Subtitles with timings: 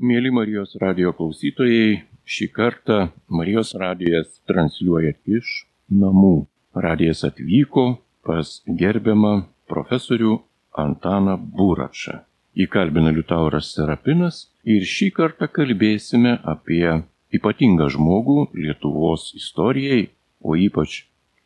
[0.00, 5.50] Mėly Marijos radio klausytojai, šį kartą Marijos radijas transliuoja iš
[5.92, 6.46] namų.
[6.72, 7.84] Radijas atvyko
[8.24, 9.34] pas gerbiamą
[9.68, 10.38] profesorių
[10.80, 12.22] Antaną Buračą.
[12.56, 17.02] Įkalbina Liutauras Serapinas ir šį kartą kalbėsime apie
[17.36, 20.06] ypatingą žmogų Lietuvos istorijai,
[20.40, 21.02] o ypač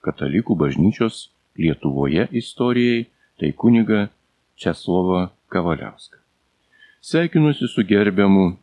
[0.06, 1.24] katalikų bažnyčios
[1.58, 4.12] Lietuvoje istorijai, tai kuniga
[4.54, 6.23] Česlovą Kavaliauską.
[7.04, 8.56] Sveikinuosi su gerbiamu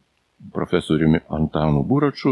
[0.54, 2.32] profesoriumi Antanu Buraču,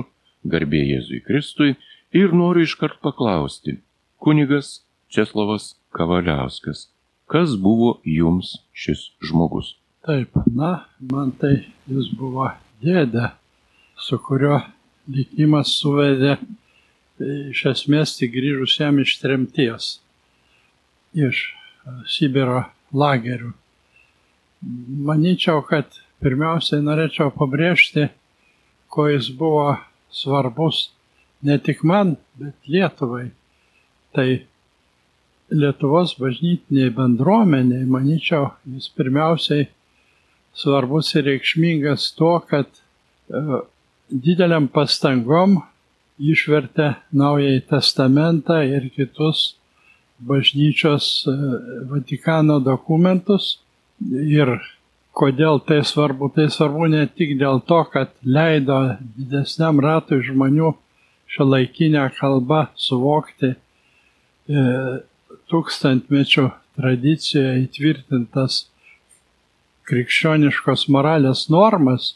[0.53, 1.75] garbė Jėzui Kristui
[2.17, 3.75] ir noriu iškart paklausti,
[4.17, 4.71] kunigas
[5.13, 6.87] Česlovas Kavaliauskas,
[7.29, 9.75] kas buvo jums šis žmogus?
[10.01, 10.71] Taip, na,
[11.13, 11.53] man tai
[11.85, 12.49] jis buvo
[12.81, 13.29] dėdė,
[14.01, 14.63] su kurio
[15.13, 16.39] likimas suvedė
[17.21, 19.95] iš esmės tik grįžusiam iš tremties,
[21.29, 21.47] iš
[22.09, 22.63] Sibiro
[22.97, 23.53] lagerių.
[24.59, 28.09] Manyčiau, kad pirmiausiai norėčiau pabrėžti,
[28.91, 29.77] ko jis buvo
[30.11, 30.89] svarbus
[31.41, 33.29] ne tik man, bet Lietuvai.
[34.15, 34.27] Tai
[35.49, 39.69] Lietuvos bažnytiniai bendruomeniai, manyčiau, jis pirmiausiai
[40.53, 43.61] svarbus ir reikšmingas tuo, kad e,
[44.11, 45.61] dideliam pastangom
[46.19, 49.55] išvertė Naująjį Testamentą ir kitus
[50.19, 51.37] bažnyčios e,
[51.89, 53.55] Vatikano dokumentus
[54.07, 54.55] Ir
[55.17, 56.31] kodėl tai svarbu?
[56.35, 58.79] Tai svarbu ne tik dėl to, kad leido
[59.17, 60.73] didesniam ratui žmonių
[61.29, 64.63] šią laikinę kalbą suvokti e,
[65.51, 66.47] tūkstantmečių
[66.79, 68.63] tradicijoje įtvirtintas
[69.89, 72.13] krikščioniškos moralės normas,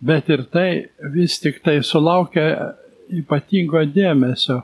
[0.00, 0.68] bet ir tai
[1.14, 2.74] vis tik tai sulaukia
[3.12, 4.62] ypatingo dėmesio.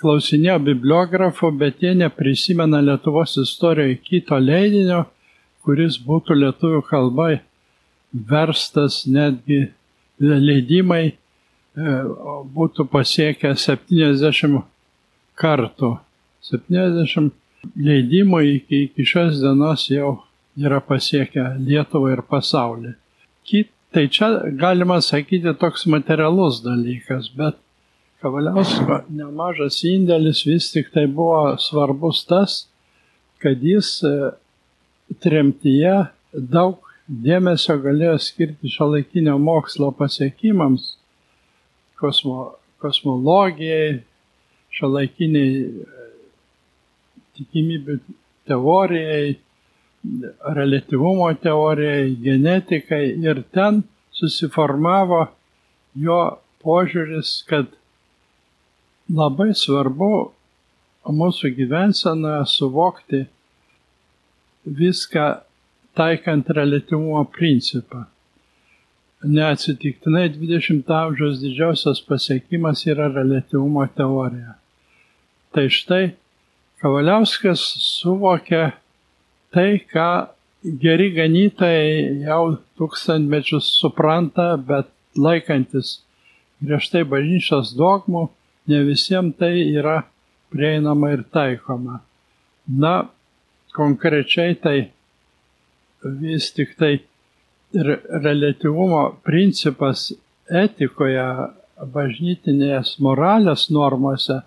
[0.00, 5.06] Klausinėjo bibliografų, bet jie neprisimena Lietuvos istorijoje kito leidinio,
[5.62, 7.28] kuris būtų lietuvių kalba
[8.12, 9.64] verstas netgi
[10.20, 11.14] leidimai e,
[12.56, 14.62] būtų pasiekę 70
[15.38, 15.96] kartų.
[16.42, 17.32] 70
[17.78, 20.16] leidimų iki, iki šios dienos jau
[20.58, 22.96] yra pasiekę Lietuvą ir pasaulį.
[23.46, 24.28] Kit, tai čia
[24.58, 27.58] galima sakyti toks materialus dalykas, bet
[28.22, 32.66] Kavaliausko nemažas indėlis vis tik tai buvo svarbus tas,
[33.42, 34.12] kad jis e,
[35.20, 35.94] tremtyje
[36.32, 40.94] daug dėmesio galėjo skirti šiuolaikinio mokslo pasiekimams,
[42.00, 44.00] kosmo, kosmologijai,
[44.72, 46.06] šiuolaikiniai e,
[47.36, 47.98] tikimybių
[48.48, 49.34] teorijai,
[50.56, 53.82] relativumo teorijai, genetikai ir ten
[54.16, 55.26] susiformavo
[55.94, 56.18] jo
[56.62, 57.70] požiūris, kad
[59.12, 60.10] labai svarbu
[61.12, 63.24] mūsų gyvensenoje suvokti
[64.66, 65.26] viską
[65.96, 68.04] taikant relativumo principą.
[69.22, 74.56] Neatsitiktinai 20 amžiaus didžiausias pasiekimas yra relativumo teorija.
[75.54, 76.04] Tai štai
[76.82, 78.72] Kavaliauskas suvokia
[79.54, 80.26] tai, ką
[80.82, 86.00] geri ganytojai jau tūkstantmečius supranta, bet laikantis
[86.62, 88.24] griežtai bažnyčios dogmų,
[88.66, 90.00] ne visiems tai yra
[90.50, 92.00] prieinama ir taikoma.
[92.66, 93.08] Na,
[93.76, 94.78] konkrečiai tai
[96.02, 97.00] vis tik tai
[97.72, 100.10] relativumo principas
[100.50, 101.24] etikoje,
[101.92, 104.42] bažnytinės moralės normose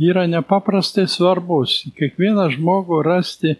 [0.00, 1.82] yra nepaprastai svarbus.
[1.98, 3.56] Kiekvieną žmogų rasti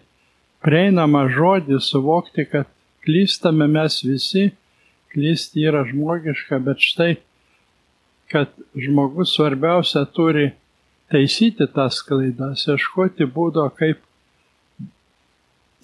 [0.65, 2.67] prieinamą žodį, suvokti, kad
[3.05, 4.49] klystame mes visi,
[5.13, 7.11] klysti yra žmogiška, bet štai,
[8.31, 10.49] kad žmogus svarbiausia turi
[11.13, 14.01] taisyti tas klaidas, ieškoti būdo, kaip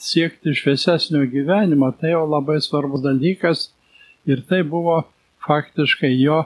[0.04, 3.70] siekti šviesesnio gyvenimo, tai jau labai svarbus dalykas
[4.30, 5.02] ir tai buvo
[5.48, 6.44] faktiškai jo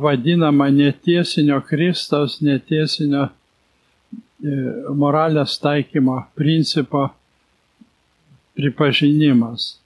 [0.00, 3.30] vadinama netiesinio Kristaus, netiesinio e,
[4.94, 7.08] moralės taikymo principo
[8.58, 9.78] pripažinimas.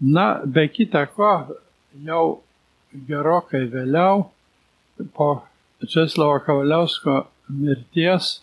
[0.00, 1.30] Na, be kita ko,
[2.04, 2.24] jau
[3.08, 4.28] gerokai vėliau,
[5.14, 5.30] po
[5.86, 8.40] Česlovo Kavaliausko mirties,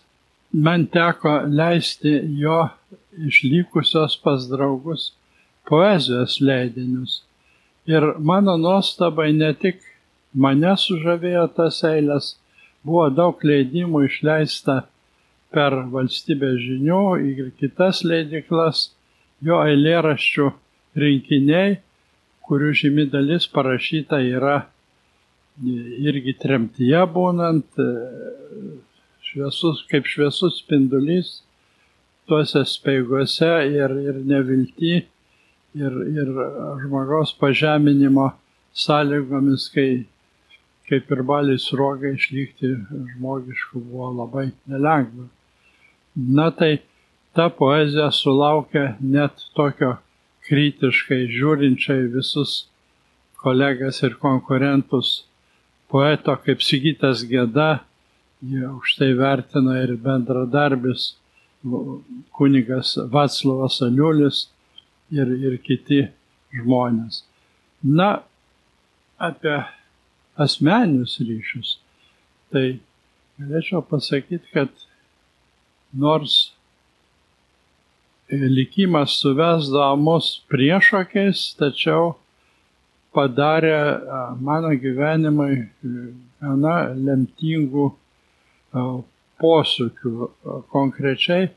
[0.52, 2.62] man teko leisti jo
[3.28, 5.12] išlikusios pas draugus
[5.68, 7.22] poezijos leidinius.
[7.86, 9.80] Ir mano nuostabai ne tik
[10.34, 12.34] mane sužavėjo tas eilės,
[12.86, 14.82] buvo daug leidimų išleista
[15.54, 18.90] per valstybės žinių ir kitas leidiklas,
[19.40, 20.50] jo eilėraščių
[20.96, 21.78] rinkiniai,
[22.46, 24.58] kurių žymi dalis parašyta yra
[25.64, 27.80] irgi tremtyje būnant,
[29.26, 31.40] šviesus, kaip šviesus spindulys
[32.28, 34.94] tuose speiguose ir, ir nevilti
[35.76, 36.28] ir, ir
[36.82, 38.30] žmogaus pažeminimo
[38.76, 40.06] sąlygomis, kai
[40.88, 42.72] kaip ir baliai sruoga išlikti
[43.14, 45.26] žmogišku buvo labai nelengva.
[46.16, 46.78] Na tai
[47.34, 49.96] ta poezija sulaukia net tokio
[50.46, 52.66] kritiškai žiūrinčiai visus
[53.42, 55.26] kolegas ir konkurentus
[55.90, 57.82] poeto kaip Sigitas Geda,
[58.42, 61.14] jie už tai vertina ir bendradarbis
[62.36, 64.46] kunigas Vaclavas Aliulis
[65.10, 66.06] ir, ir kiti
[66.54, 67.22] žmonės.
[67.82, 68.22] Na,
[69.18, 69.56] apie
[70.36, 71.76] asmeninius ryšius.
[72.52, 72.66] Tai
[73.40, 74.70] galėčiau pasakyti, kad
[75.96, 76.52] nors
[78.30, 82.16] likimas suvesdavo mus priešokiais, tačiau
[83.16, 83.76] padarė
[84.42, 85.66] mano gyvenimui
[86.40, 87.90] gana lemtingų
[89.42, 90.30] posūkių.
[90.72, 91.50] Konkrečiai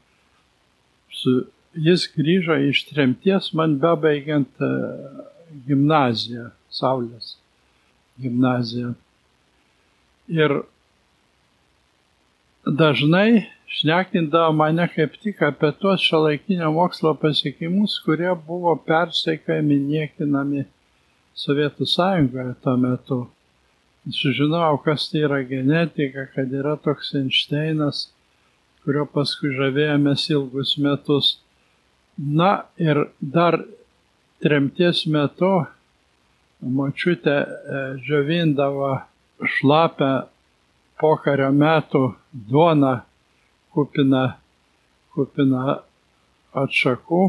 [1.13, 1.35] su,
[1.73, 4.65] jis grįžo iš tremties man bebaigiant
[5.67, 7.37] gimnaziją Saulės
[8.21, 8.93] gimnaziją.
[10.29, 10.61] Ir
[12.65, 20.67] dažnai šnekindavo mane kaip tik apie tuos šiuolaikinio mokslo pasiekimus, kurie buvo persekiojami, niekinami
[21.39, 23.19] Sovietų sąjungoje tuo metu.
[24.09, 28.07] Sužinojau, kas tai yra genetika, kad yra toks Einšteinas,
[28.83, 31.35] kurio paskui žavėjomės ilgus metus.
[32.17, 33.59] Na ir dar
[34.43, 35.51] tremties metu
[36.59, 38.95] močiutė e, džiovindavo
[39.57, 40.09] šlapę
[40.99, 42.03] pokario metų
[42.49, 42.95] duoną
[43.75, 44.25] kupiną,
[45.15, 45.77] kupiną
[46.63, 47.21] atšakų,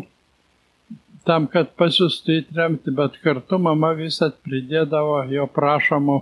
[1.29, 6.21] tam, kad pasiūstų į tremtį, bet kartu mama visat pridėdavo jo prašomų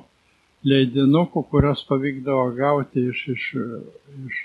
[0.67, 3.47] leidinukų, kurios pavykdavo gauti iš, iš,
[4.27, 4.43] iš,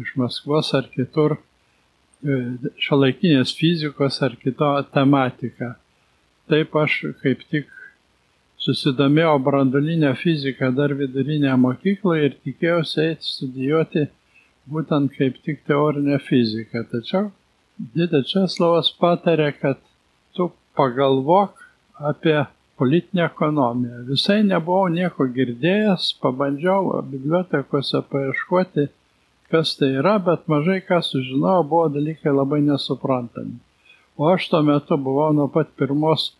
[0.00, 2.40] iš Maskvos ar kitur e,
[2.80, 5.74] šiuolaikinės fizikos ar kito tematiką
[6.50, 7.68] taip aš kaip tik
[8.60, 14.06] susidomėjau branduolinę fiziką dar vidurinėje mokykloje ir tikėjausi eiti studijuoti
[14.70, 16.82] būtent kaip tik teorinę fiziką.
[16.90, 17.30] Tačiau
[17.96, 19.80] didė Česlavas patarė, kad
[20.36, 21.62] tu pagalvok
[22.10, 22.36] apie
[22.80, 24.04] politinę ekonomiją.
[24.08, 28.86] Visai nebuvau nieko girdėjęs, pabandžiau bibliotekose paieškoti,
[29.52, 33.58] kas tai yra, bet mažai ką sužinojau, buvo dalykai labai nesuprantami.
[34.16, 36.30] O aš tuo metu buvau nuo pat pirmos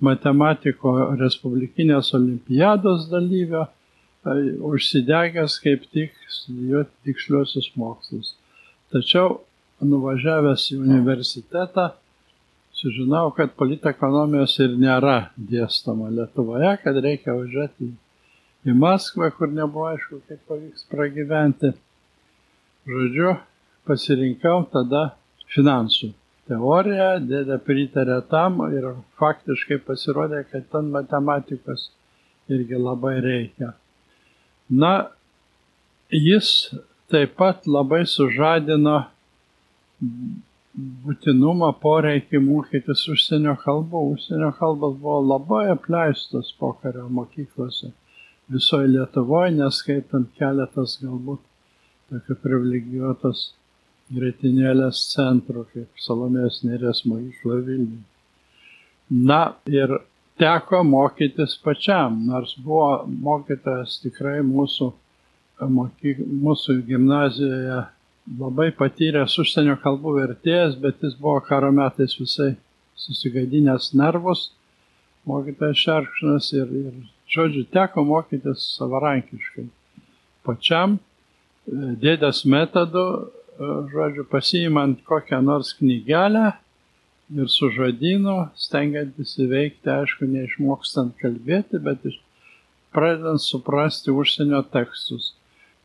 [0.00, 3.66] matematiko Respublikinės olimpiados dalyvio,
[4.72, 8.34] užsidegęs kaip tik studijuoti tiksliuosius mokslus.
[8.92, 9.40] Tačiau
[9.80, 11.90] nuvažiavęs į universitetą,
[12.76, 17.90] sužinau, kad politekonomijos ir nėra dėstoma Lietuvoje, kad reikia važiuoti
[18.68, 21.72] į Maskvą, kur nebuvo aišku, kaip pavyks pragyventi.
[22.90, 23.34] Žodžiu,
[23.88, 25.10] pasirinkau tada
[25.54, 26.12] finansų
[26.50, 28.90] teoriją, dėdė pritarė tam ir
[29.20, 31.90] faktiškai pasirodė, kad ten matematikos
[32.50, 33.74] irgi labai reikia.
[34.70, 35.10] Na,
[36.10, 36.70] jis
[37.10, 39.04] taip pat labai sužadino
[40.76, 44.02] būtinumą poreikį mokytis užsienio kalbų.
[44.14, 47.92] Užsienio kalbos buvo labai apleistos pokario mokyklose
[48.50, 51.42] visoje Lietuvoje, neskaitant keletas galbūt
[52.10, 53.42] tokių privilegijuotos
[54.10, 58.06] grėtinėlės centro, kaip Salomės Nėrės mokykla Vilniuje.
[59.10, 59.40] Na
[59.70, 59.94] ir
[60.38, 64.90] teko mokytis pačiam, nors buvo mokytas tikrai mūsų,
[65.78, 67.80] mokyk, mūsų gimnazijoje
[68.38, 72.54] labai patyręs užsienio kalbų vertėjas, bet jis buvo karo metais visai
[73.00, 74.50] susigadinęs nervus,
[75.26, 76.94] mokytas Šerkšnas ir, ir,
[77.30, 79.66] žodžiu, teko mokytis savarankiškai.
[80.46, 80.98] Pačiam
[81.66, 83.04] dėdės metodu
[83.92, 86.52] žodžiu, pasiimant kokią nors knygelę
[87.36, 92.16] ir su žodinu, stengiantis įveikti, aišku, neišmokstant kalbėti, bet iš,
[92.94, 95.34] pradedant suprasti užsienio tekstus.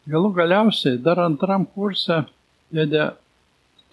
[0.09, 2.23] Galų galiausiai dar antram kurse
[2.73, 3.09] dėdė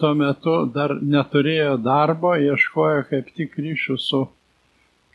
[0.01, 4.23] tuo metu dar neturėjo darbo, ieškojo kaip tik ryšių su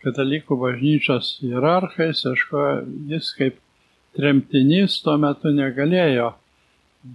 [0.04, 3.58] katalikų bažnyčios hierarchais, ieškojo jis kaip
[4.18, 6.34] tremtinys tuo metu negalėjo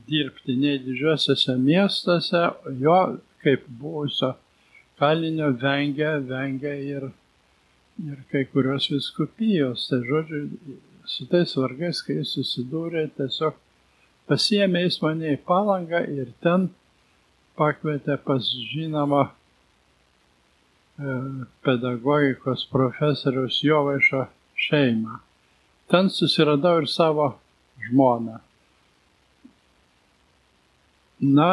[0.09, 2.43] dirbti nei didžiuosiuose miestuose,
[2.81, 2.99] jo
[3.43, 4.35] kaip buvusio
[5.01, 7.09] kalinio vengia, vengia ir,
[8.07, 9.89] ir kai kurios viskupijos.
[9.91, 10.43] Tai žodžiu,
[11.11, 13.59] su tais vargais, kai jis susidūrė, tiesiog
[14.31, 16.69] pasiemė jis mane į palangą ir ten
[17.59, 19.33] pakvietė pas žinomą e,
[21.67, 24.27] pedagogikos profesoriaus Jovaišo
[24.69, 25.19] šeimą.
[25.91, 27.35] Ten susiradau ir savo
[27.89, 28.39] žmoną.
[31.23, 31.51] Na,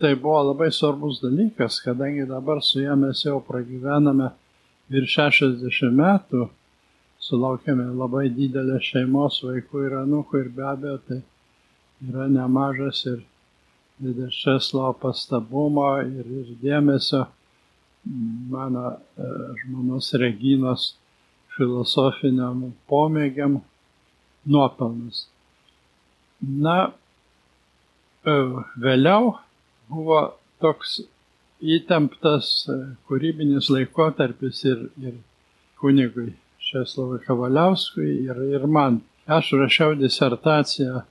[0.00, 4.30] tai buvo labai svarbus dalykas, kadangi dabar su ja mes jau pragyvename
[4.92, 6.46] virš 60 metų,
[7.22, 11.20] sulaukėme labai didelę šeimos vaikų ir anūkų ir be abejo tai
[12.08, 13.20] yra nemažas ir
[14.02, 17.26] didelis Česlovo pastabumo ir, ir dėmesio
[18.50, 19.28] mano e,
[19.62, 20.88] žmonos Reginos
[21.56, 23.60] filosofiniam pomėgiam
[24.48, 25.26] nuopelnus.
[26.42, 26.92] Na,
[28.26, 28.36] e,
[28.82, 29.36] vėliau
[29.92, 30.22] buvo
[30.62, 30.98] toks
[31.62, 35.20] įtemptas e, kūrybinis laikotarpis ir, ir
[35.78, 36.32] kunigui
[36.72, 39.02] Česlavui Kavaliauskui ir, ir man.
[39.30, 41.04] Aš rašiau disertaciją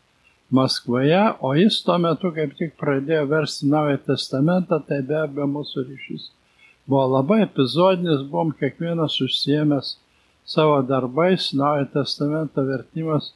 [0.51, 5.87] Maskvoje, o jis tuo metu kaip tik pradėjo versti Naują Testamentą, tai be abejo mūsų
[5.87, 6.29] ryšys
[6.91, 9.95] buvo labai epizodinis, buvom kiekvienas užsiemęs
[10.45, 13.31] savo darbais, Naują Testamento vertimas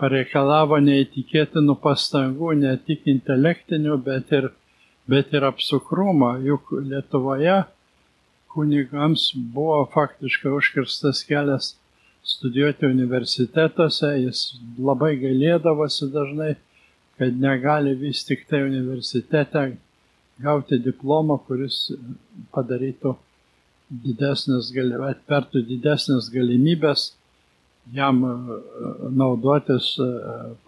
[0.00, 4.48] pareikalavo neįtikėtinų pastangų, ne tik intelektinių, bet ir,
[5.10, 7.58] bet ir apsukrumo, juk Lietuvoje
[8.50, 11.74] kunigams buvo faktiškai užkirstas kelias
[12.22, 14.42] studijuoti universitetuose, jis
[14.78, 16.54] labai gailėdavosi dažnai,
[17.20, 19.64] kad negali vis tik tai universitete
[20.40, 21.90] gauti diplomą, kuris
[22.54, 23.14] padarytų
[23.90, 24.70] didesnės,
[25.10, 27.10] atvertų didesnės galimybės
[27.92, 28.34] jam e,
[29.10, 30.08] naudotis e,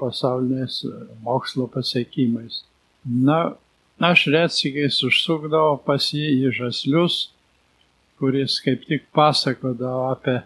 [0.00, 0.82] pasauliniais
[1.22, 2.62] mokslo pasiekimais.
[3.04, 3.54] Na,
[4.02, 7.28] aš retsykiais užsukdavau pas jį į žaslius,
[8.18, 10.40] kuris kaip tik pasakodavo apie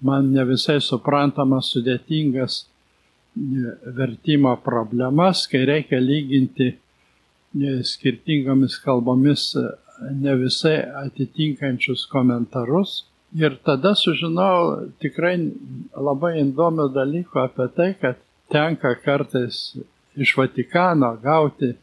[0.00, 2.64] man ne visai suprantamas sudėtingas
[3.96, 6.72] vertimo problemas, kai reikia lyginti
[7.84, 9.50] skirtingomis kalbomis
[10.12, 13.04] ne visai atitinkančius komentarus.
[13.36, 15.34] Ir tada sužinojau tikrai
[15.92, 18.20] labai įdomių dalykų apie tai, kad
[18.52, 19.76] tenka kartais
[20.16, 21.74] iš Vatikano gauti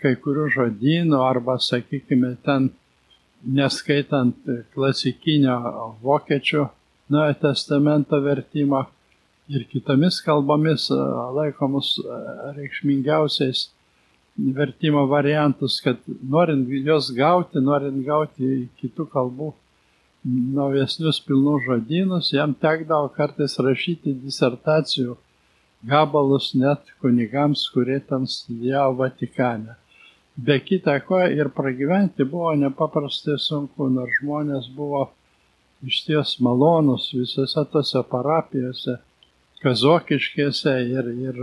[0.00, 2.70] kai kurių žodynų arba, sakykime, ten
[3.44, 4.36] neskaitant
[4.72, 5.58] klasikinio
[6.04, 6.66] vokiečių
[7.08, 8.86] Naujojo testamento vertimo
[9.48, 10.86] ir kitomis kalbomis
[11.36, 11.98] laikomus
[12.56, 13.66] reikšmingiausiais
[14.36, 19.52] vertimo variantus, kad norint juos gauti, norint gauti kitų kalbų
[20.24, 25.18] naujesnius pilnus žodynus, jam tekdavo kartais rašyti disertacijų
[25.84, 29.76] gabalus net kunigams, kurie ten studijavo Vatikane.
[30.36, 35.10] Be kita ko ir pragyventi buvo nepaprastai sunku, nors žmonės buvo
[35.82, 38.98] iš ties malonus visose tose parapijose,
[39.64, 41.38] kazokiškėse ir, ir,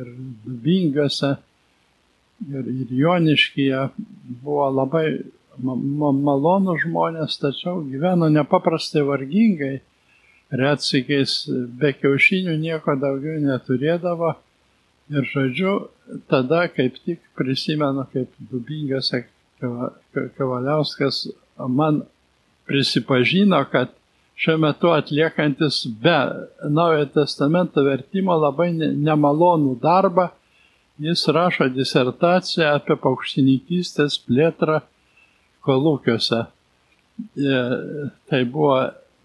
[0.00, 0.12] ir
[0.44, 1.36] dubingose
[2.48, 3.82] ir, ir joniškyje
[4.42, 5.06] buvo labai
[5.58, 9.78] malonų žmonės, tačiau gyveno nepaprastai vargingai,
[10.52, 11.46] retsykiais
[11.80, 14.34] be kiaušinių nieko daugiau neturėdavo.
[15.06, 15.72] Ir žodžiu,
[16.28, 19.12] tada kaip tik prisimenu, kaip Dubingas
[20.36, 22.02] Kavaliauskas man
[22.66, 23.92] prisipažino, kad
[24.36, 26.16] šiuo metu atliekantis be
[26.68, 30.28] Naujojo testamento vertimo labai nemalonų darbą,
[31.00, 34.80] jis rašo disertaciją apie paukštininkystės plėtrą
[35.66, 36.44] kolūkiuose.
[37.36, 37.60] E,
[38.28, 38.78] tai buvo,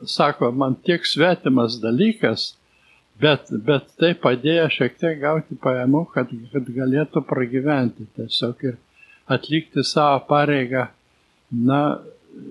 [0.08, 2.54] sako, man tiek svetimas dalykas,
[3.22, 8.80] bet, bet tai padėjo šiek tiek gauti pajamų, kad, kad galėtų pragyventi tiesiog ir
[9.32, 10.88] atlikti savo pareigą,
[11.52, 11.82] na,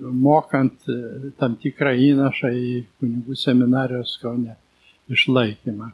[0.01, 2.69] mokant e, tam tikrą įnašą į
[2.99, 4.55] kunigų seminarijos kaune
[5.11, 5.91] išlaikymą.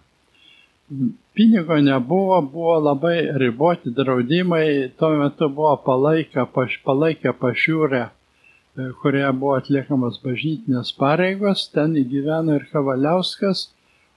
[1.35, 9.33] Pinigo nebuvo, buvo labai riboti draudimai, tuo metu buvo palaikę, paš, palaikę pašiūrę, e, kurioje
[9.39, 13.67] buvo atliekamas bažnytinės pareigos, ten įgyveno ir Kavaliauskas,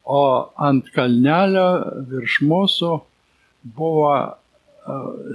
[0.07, 0.23] o
[0.57, 1.69] ant kalnelio
[2.11, 2.95] virš mūsų
[3.77, 4.33] buvo e,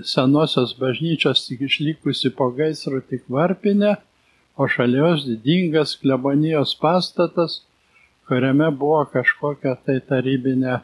[0.07, 3.95] senosios bažnyčios tik išlikusi po gaisro tik varpinė,
[4.55, 7.61] o šalios didingas klebonijos pastatas,
[8.27, 10.79] kuriame buvo kažkokia tai tarybinė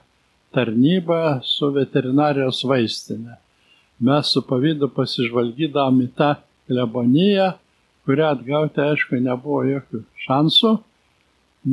[0.55, 3.37] tarnybą su veterinarijos vaistinė.
[4.01, 6.31] Mes su pavydu pasižvalgydavom į tą
[6.67, 7.51] kleboniją,
[8.05, 10.71] kurią atgauti, aišku, nebuvo jokių šansų.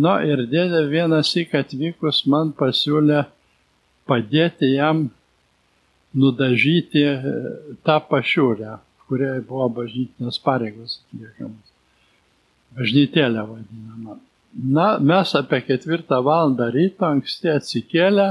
[0.04, 3.24] Na ir dėdė vienas įk atvykus man pasiūlė
[4.08, 5.06] padėti jam
[6.14, 7.06] nudažyti
[7.88, 8.76] tą pašiūrę,
[9.08, 11.77] kurioje buvo bažnytinės pareigos atliekamos.
[12.76, 14.18] Bažnytėlė vadinama.
[14.58, 18.28] Na, mes apie ketvirtą valandą ryto anksti atsikėlę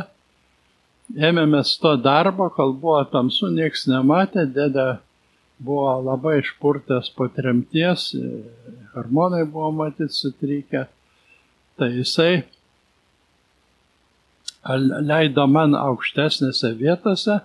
[1.15, 4.88] ėmėmės to darbo, kol buvo tamsu, nieks nematė, dėdė
[5.63, 8.12] buvo labai išpurtęs po tremties,
[8.94, 10.86] hormonai buvo matyti sutrykę,
[11.79, 12.44] tai jisai
[15.08, 17.39] leido man aukštesnėse vietose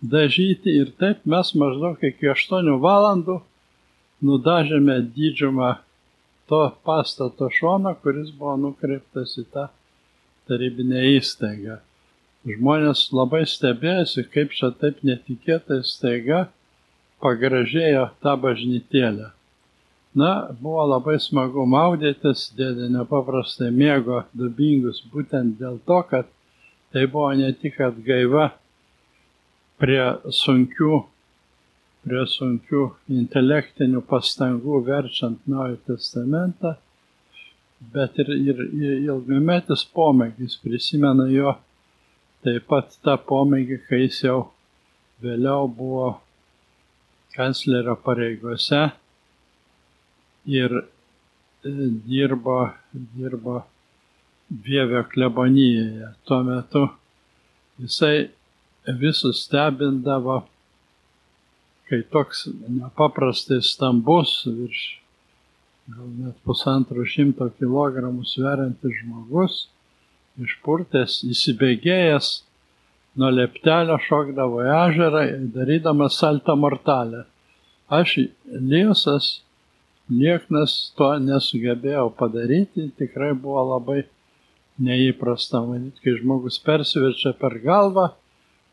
[0.00, 3.42] dažyti ir taip mes maždaug iki 8 valandų
[4.24, 5.74] nudažėme didžiumą
[6.50, 9.68] to pastato šoną, kuris buvo nukreiptas į tą
[10.46, 11.80] tarybinę įstaigą.
[12.46, 16.44] Žmonės labai stebėjosi, kaip čia taip netikėtai staiga
[17.22, 19.32] pagražėjo tą bažnytėlę.
[20.16, 26.30] Na, buvo labai smagu maudytis, dėdė nepaprastai mėgo dubingus būtent dėl to, kad
[26.94, 28.46] tai buvo ne tik atgaiva
[29.82, 30.00] prie
[30.32, 31.02] sunkių,
[32.06, 36.76] prie sunkių intelektinių pastangų verčiant Naują Testamentą,
[37.92, 41.56] bet ir, ir, ir ilgametis pomėgis prisimena jo
[42.46, 44.38] taip pat tą pomėgį, kai jis jau
[45.24, 46.12] vėliau buvo
[47.34, 48.84] kanclerio pareigose
[50.46, 51.72] ir e,
[52.06, 52.60] dirbo,
[52.94, 53.64] dirbo
[54.46, 56.12] Vievio klebonijoje.
[56.22, 56.84] Tuo metu
[57.82, 58.28] jisai
[59.00, 60.44] visus stebindavo,
[61.90, 64.84] kai toks nepaprastai stambus, virš
[65.86, 69.58] gal net pusantro šimto kilogramų sveriantis žmogus,
[70.42, 72.30] išpurtęs, įsibėgėjęs,
[73.16, 75.22] nuo leptelio šokdavo į ežerą,
[75.54, 77.24] darydamas saltą mortalę.
[77.86, 78.16] Aš,
[78.50, 79.28] Liesas,
[80.10, 84.02] lieknas to nesugebėjau padaryti, tikrai buvo labai
[84.82, 88.10] neįprasta manyti, kai žmogus persiverčia per galvą,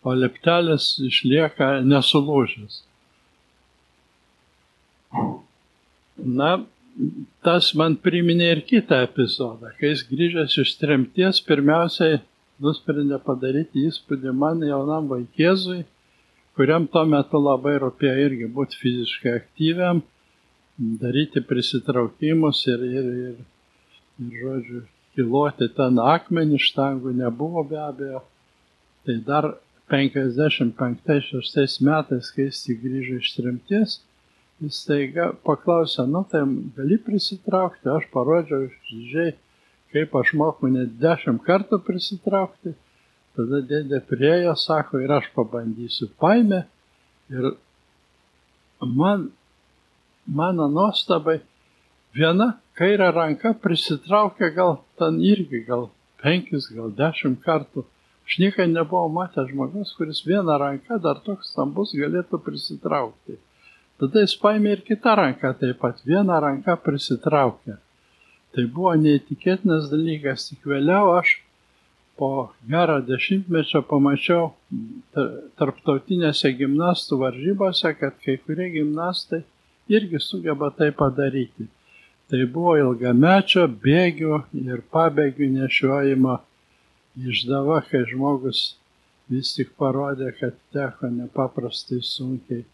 [0.03, 2.81] o leptelis išlieka nesulūžęs.
[6.17, 6.51] Na,
[7.45, 12.21] tas man priminė ir kitą epizodą, kai jis grįžęs iš tremties pirmiausiai
[12.63, 15.81] nusprendė padaryti įspūdį man jaunam vaikėzui,
[16.57, 20.03] kuriam tuo metu labai rūpėjo irgi būti fiziškai aktyviam,
[20.77, 23.35] daryti prisitraukimus ir, ir, ir,
[24.21, 24.83] ir žodžiu,
[25.17, 28.23] kiloti ten akmenį štangų nebuvo be abejo.
[29.03, 29.49] Tai dar
[29.91, 33.99] 55-6 metais, kai jis grįžo iš tremties,
[34.61, 36.43] jis taiga paklausė, nu tai
[36.77, 39.35] gali prisitraukti, aš parodžiau išdžiai,
[39.93, 42.75] kaip aš moku net 10 kartų prisitraukti.
[43.33, 46.11] Tada dėdė priejo, sako, ir aš pabandysiu.
[46.21, 46.59] Paimė
[47.33, 47.47] ir
[48.85, 49.31] man,
[50.29, 51.39] mano nuostabai,
[52.13, 55.89] viena kairė ranka prisitraukė gal ten irgi, gal
[56.21, 57.87] penkis, gal dešimt kartų
[58.27, 63.35] Aš niekada nebuvau matęs žmogus, kuris vieną ranką dar toks stambus galėtų prisitraukti.
[64.03, 67.77] Tada jis paėmė ir kitą ranką taip pat, vieną ranką prisitraukė.
[68.51, 71.37] Tai buvo neįtikėtinas dalykas, tik vėliau aš
[72.19, 74.49] po gerą dešimtmečio pamačiau
[75.61, 79.39] tarptautinėse gimnastų varžybose, kad kai kurie gimnastai
[79.95, 81.69] irgi sugeba tai padaryti.
[82.27, 86.35] Tai buvo ilgamečio bėgių ir pabėgių nešiojimo
[87.31, 88.65] išdava, kai žmogus
[89.31, 92.65] vis tik parodė, kad teko nepaprastai sunkiai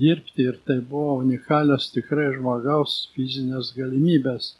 [0.00, 4.54] dirbti ir tai buvo unikalios tikrai žmogaus fizinės galimybės,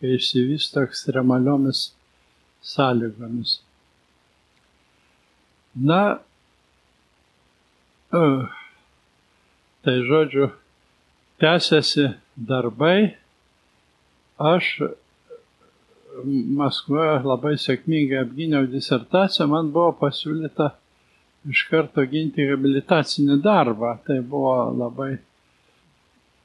[0.00, 1.86] kai išsivysto ekstremaliomis
[2.74, 3.58] sąlygomis.
[5.76, 6.02] Na,
[8.16, 8.44] uh,
[9.84, 10.50] tai žodžiu,
[11.40, 13.16] tęsiasi darbai,
[14.40, 14.70] aš
[16.24, 20.70] Maskvoje labai sėkmingai apgyniau disertaciją, man buvo pasiūlyta
[21.50, 23.96] iš karto ginti habilitacinį darbą.
[24.06, 25.12] Tai buvo labai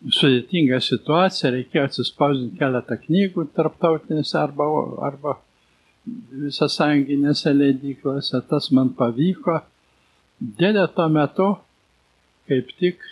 [0.01, 4.67] sudėtinga situacija, reikėjo atsispausdinti keletą knygų tarptautinėse arba,
[5.09, 5.35] arba
[6.45, 9.59] visasąjunginėse leidyklose, tas man pavyko.
[10.41, 11.51] Dėdė tuo metu
[12.49, 13.05] kaip tik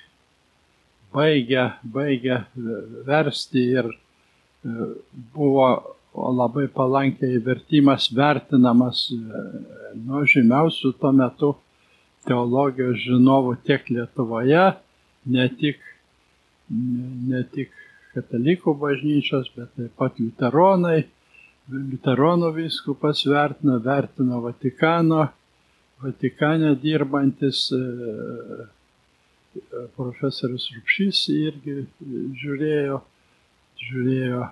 [1.16, 2.42] baigė, baigė
[3.08, 4.90] versti ir e,
[5.36, 5.70] buvo
[6.40, 9.20] labai palankiai vertimas vertinamas e,
[10.02, 11.54] nuo žymiausių tuo metu
[12.30, 14.66] teologijos žinovų tiek Lietuvoje,
[15.34, 15.82] ne tik,
[16.70, 17.74] ne tik
[18.14, 21.04] katalikų bažnyčios, bet taip pat liuteronai.
[21.70, 25.28] Liuteronų viskupas vertino, vertino Vatikano,
[26.02, 27.82] Vatikane dirbantis e,
[29.98, 31.76] profesorius Rupšys irgi
[32.42, 32.98] žiūrėjo,
[33.84, 34.48] žiūrėjo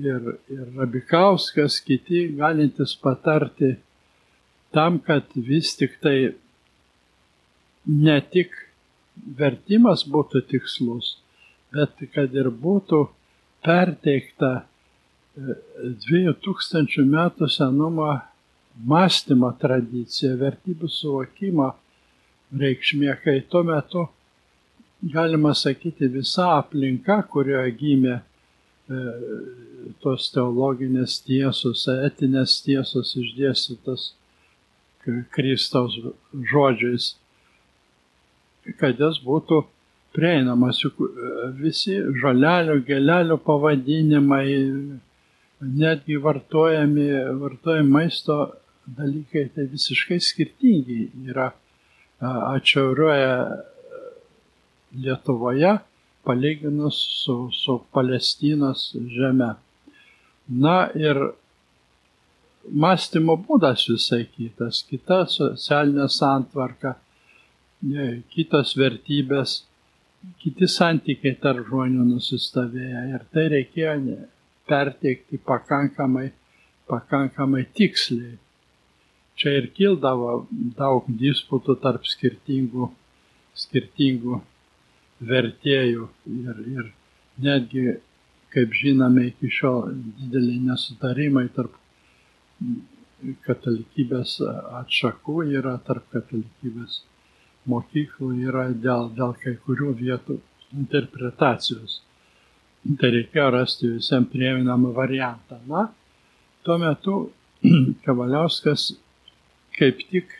[0.00, 3.74] ir, ir Rabikauskas, kiti galintys patarti
[4.72, 6.16] tam, kad vis tik tai
[7.86, 8.54] ne tik
[9.38, 11.16] vertimas būtų tikslus,
[11.74, 13.06] bet kad ir būtų
[13.66, 14.66] perteikta
[15.36, 18.10] 2000 e, metų senumo
[18.76, 21.70] mąstymo tradicija, vertybių suvokimo
[22.56, 24.06] reikšmė, kai tuo metu,
[25.02, 28.22] galima sakyti, visa aplinka, kurioje gimė e,
[30.02, 34.12] tos teologinės tiesos, etinės tiesos išdėstytas
[35.30, 35.94] Kristaus
[36.50, 37.12] žodžiais
[38.80, 39.62] kad jis būtų
[40.16, 40.80] prieinamas.
[40.84, 41.00] Juk
[41.60, 44.46] visi žolelių, gelelių pavadinimai,
[45.60, 47.08] netgi vartojami,
[47.40, 48.40] vartojami maisto
[48.86, 51.00] dalykai, tai visiškai skirtingi
[51.30, 51.50] yra
[52.20, 53.32] atšiaurioje
[54.96, 55.74] Lietuvoje
[56.24, 59.50] palyginus su, su Palestinos žeme.
[60.48, 61.18] Na ir
[62.70, 66.96] mąstymo būdas visai kitas, kita socialinė santvarka,
[68.32, 69.64] kitos vertybės,
[70.42, 74.16] kiti santykiai tarp žmonių nusistovėję ir tai reikėjo
[74.66, 76.30] perteikti pakankamai,
[76.88, 78.38] pakankamai tiksliai.
[79.36, 80.46] Čia ir kildavo
[80.78, 82.88] daug disputų tarp skirtingų,
[83.54, 84.40] skirtingų
[85.20, 86.86] vertėjų ir, ir
[87.44, 87.98] netgi,
[88.54, 91.76] kaip žinome, iki šiol dideliai nesutarimai tarp
[93.44, 94.38] katalikybės
[94.80, 97.02] atšakų yra, tarp katalikybės
[97.70, 100.38] mokyklų yra dėl, dėl kai kurių vietų
[100.76, 102.00] interpretacijos.
[103.00, 105.58] Tai reikėjo rasti visiems prieinamą variantą.
[105.70, 105.88] Na,
[106.62, 107.16] tuo metu
[108.06, 108.92] Kavaliauskas
[109.76, 110.36] kaip tik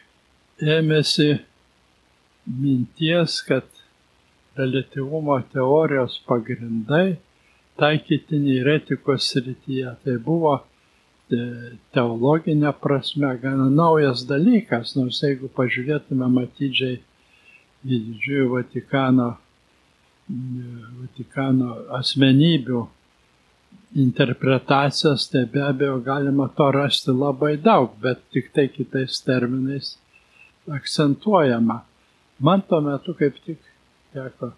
[0.63, 1.41] ėmėsi
[2.47, 3.67] minties, kad
[4.57, 7.19] reliatyvumo teorijos pagrindai
[7.81, 9.93] taikytini ir etikos srityje.
[10.05, 11.41] Tai buvo e,
[11.93, 17.01] teologinė prasme gana naujas dalykas, nors jeigu pažiūrėtume matydžiai
[17.85, 19.29] į didžiųjų Vatikano,
[20.29, 22.87] Vatikano asmenybių
[23.97, 29.97] interpretacijas, tai be abejo galima to rasti labai daug, bet tik tai kitais terminais
[30.79, 31.81] akcentuojama.
[32.41, 33.63] Man tuo metu kaip tik
[34.13, 34.53] teko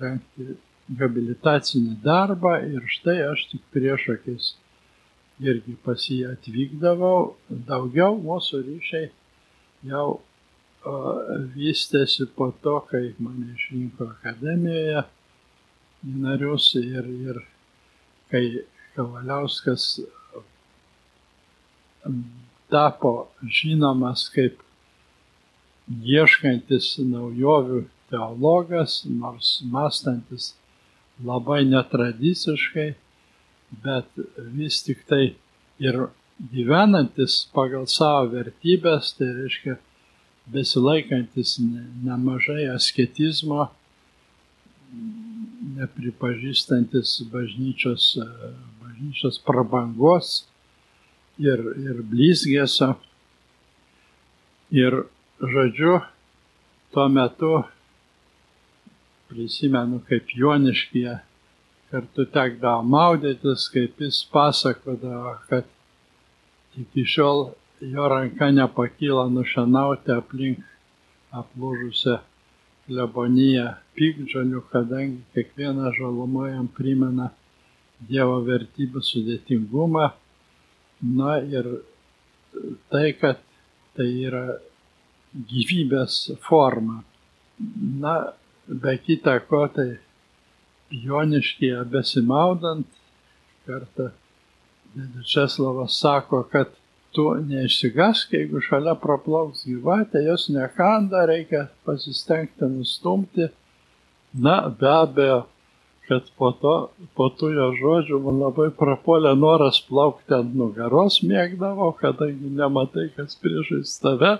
[0.00, 0.54] rengti
[1.00, 4.52] habilitacinį darbą ir štai aš tik prieš akis
[5.42, 7.34] irgi pas jį atvykdavau.
[7.48, 9.10] Daugiau mūsų ryšiai
[9.90, 10.20] jau
[11.56, 15.02] vystėsi po to, kai mane išrinko akademijoje
[16.06, 17.40] į narius ir, ir
[18.30, 18.44] kai
[18.96, 19.88] Kavaliauskas
[22.72, 23.12] tapo
[23.58, 24.62] žinomas kaip
[25.86, 30.54] ieškantis naujovių teologas, nors mąstantis
[31.24, 32.88] labai netradiciškai,
[33.84, 34.22] bet
[34.54, 35.34] vis tik tai
[35.82, 36.00] ir
[36.52, 39.76] gyvenantis pagal savo vertybės, tai reiškia
[40.52, 41.56] besilaikantis
[42.04, 43.68] nemažai asketizmo,
[45.76, 48.14] nepripažįstantis bažnyčios,
[48.82, 50.46] bažnyčios prabangos
[51.42, 52.94] ir, ir blizgėsio.
[54.74, 55.02] Ir
[55.40, 56.00] žodžiu,
[56.94, 57.52] tuo metu
[59.28, 61.18] prisimenu, kaip Joniškyje
[61.90, 65.68] kartu tekdavo maudytis, kaip jis pasakodavo, kad
[66.76, 70.62] iki šiol jo ranka nepakyla nušienauti aplink
[71.36, 72.20] aplūžusią
[72.86, 73.66] kleboniją
[73.98, 77.32] pykdžalių, kadangi kiekviena žaluma jam primena
[77.96, 80.10] Dievo vertybių sudėtingumą.
[81.16, 81.68] Na ir
[82.92, 83.40] tai, kad
[83.96, 84.58] tai yra
[85.32, 87.00] gyvybės forma.
[88.02, 88.16] Na,
[88.68, 89.96] be kita ko, tai
[90.92, 92.86] Joniškėje besimaudant,
[93.66, 94.12] kartą
[95.26, 96.76] Česlavas sako, kad
[97.16, 103.48] tu neišsigask, jeigu šalia praplauks gyvatė, jos nekanda, reikia pasistengti nustumti.
[104.36, 105.38] Na, be abejo,
[106.08, 106.74] kad po to,
[107.16, 113.38] po tų jo žodžių man labai prapolė noras plaukti ant nugaros mėgdavo, kadangi nematai, kas
[113.40, 114.36] priešais tave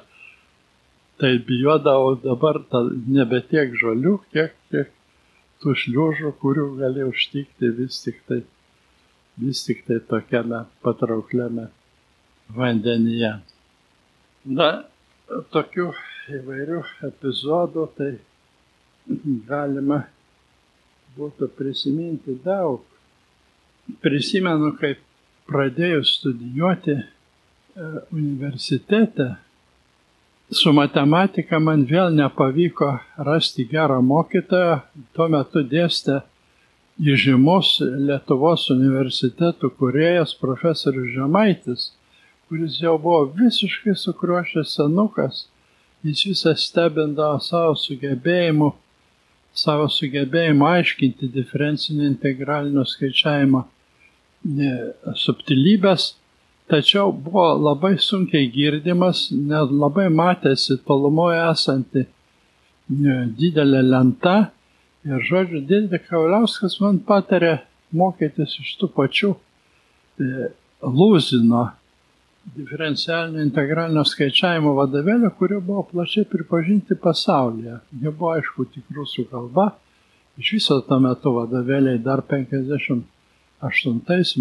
[1.16, 4.92] tai bijodavau dabar ta, nebe tiek žolių, kiek, kiek
[5.64, 8.42] tų šliužų, kurių gali užtikti vis tik tai,
[9.40, 11.70] vis tik tai tokiame patraukliame
[12.54, 13.32] vandenyje.
[14.56, 14.68] Na,
[15.54, 15.88] tokių
[16.36, 18.12] įvairių epizodų tai
[19.48, 20.04] galima
[21.16, 22.84] būtų prisiminti daug.
[24.02, 25.02] Prisimenu, kaip
[25.46, 27.04] pradėjau studijuoti e,
[28.10, 29.28] universitete
[30.50, 32.92] su matematika man vėl nepavyko
[33.26, 34.80] rasti gerą mokytoją.
[35.14, 36.20] Tuo metu dėstė
[37.02, 41.90] įžymus Lietuvos universitetų kuriejas profesorius Žemaitis,
[42.48, 45.46] kuris jau buvo visiškai sukruošęs senukas.
[46.06, 48.70] Jis visą stebindavo savo sugebėjimu,
[49.56, 54.70] savo sugebėjimu aiškinti diferencinio integralinio skaičiavimo e,
[55.24, 56.12] subtilybės
[56.66, 62.04] tačiau buvo labai sunkiai girdimas, net labai matėsi tolumoje esanti
[63.40, 64.36] didelė lenta.
[65.06, 67.60] Ir žodžiu, Dėdė Kauliauskas man patarė
[67.94, 70.48] mokytis iš tų pačių e,
[70.82, 71.68] Lūzino
[72.54, 77.80] diferencialinio integralinio skaičiavimo vadovėlio, kurie buvo plačiai pripažinti pasaulyje.
[78.02, 79.72] Jie buvo aišku tik rusų kalba.
[80.38, 83.02] Iš viso tuo metu vadovėliai dar 58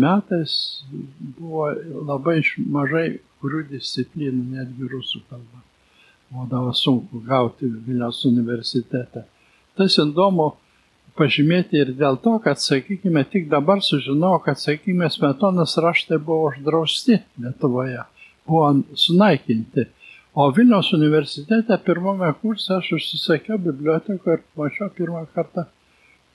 [0.04, 0.52] metais
[1.40, 1.70] buvo
[2.10, 3.08] labai mažai
[3.42, 5.64] kurių disciplinų, netgi rusų kalba.
[6.36, 9.22] Būdavo sunku gauti Vilniaus universitete.
[9.78, 10.54] Tas įdomu
[11.20, 17.22] pažymėti ir dėl to, kad, sakykime, tik dabar sužinau, kad, sakykime, smetonas raštai buvo uždrausti
[17.42, 18.04] Lietuvoje,
[18.48, 18.72] buvo
[19.06, 19.88] sunaikinti.
[20.36, 25.64] O Vilniaus universitete pirmame kurse aš užsisakiau biblioteką ir mačiau pirmą kartą,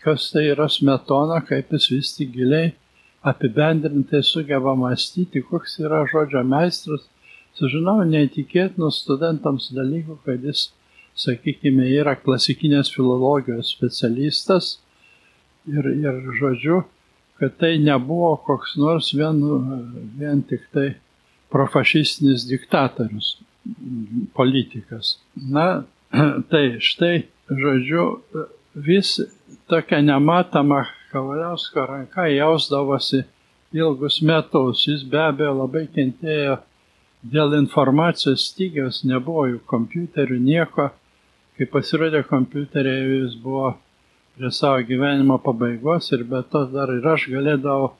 [0.01, 2.71] kas tai yra smetona, kaip jis vis tik giliai
[3.23, 7.05] apibendrintai sugeba mąstyti, koks yra žodžio meistras.
[7.59, 10.71] Sužinau neįtikėtinus studentams dalykų, kad jis
[11.19, 14.79] sakykime, yra klasikinės filologijos specialistas
[15.69, 16.83] ir, ir žodžiu,
[17.41, 19.41] kad tai nebuvo koks nors vien,
[20.21, 20.95] vien tik tai
[21.51, 23.39] profašistinis diktatorius,
[24.37, 25.19] politikas.
[25.35, 25.83] Na,
[26.53, 28.07] tai štai, žodžiu,
[28.75, 29.19] vis
[29.71, 33.25] tokia nematoma Kavaliausko ranka jausdavosi
[33.73, 34.85] ilgus metus.
[34.87, 36.61] Jis be abejo labai kentėjo
[37.33, 40.91] dėl informacijos stygiaus, nebuvo jų kompiuterių, nieko
[41.61, 43.75] kai pasirodė kompiuteriai, jis buvo
[44.33, 47.91] prie savo gyvenimo pabaigos ir be to dar ir aš galėdavau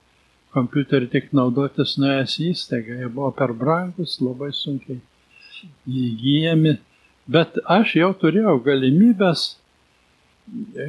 [0.55, 2.97] kompiuterį tik naudotis nuėjęs įstaigą.
[3.03, 4.97] Jie buvo per brangus, labai sunkiai
[5.85, 6.79] įgyjami,
[7.29, 10.89] bet aš jau turėjau galimybės e,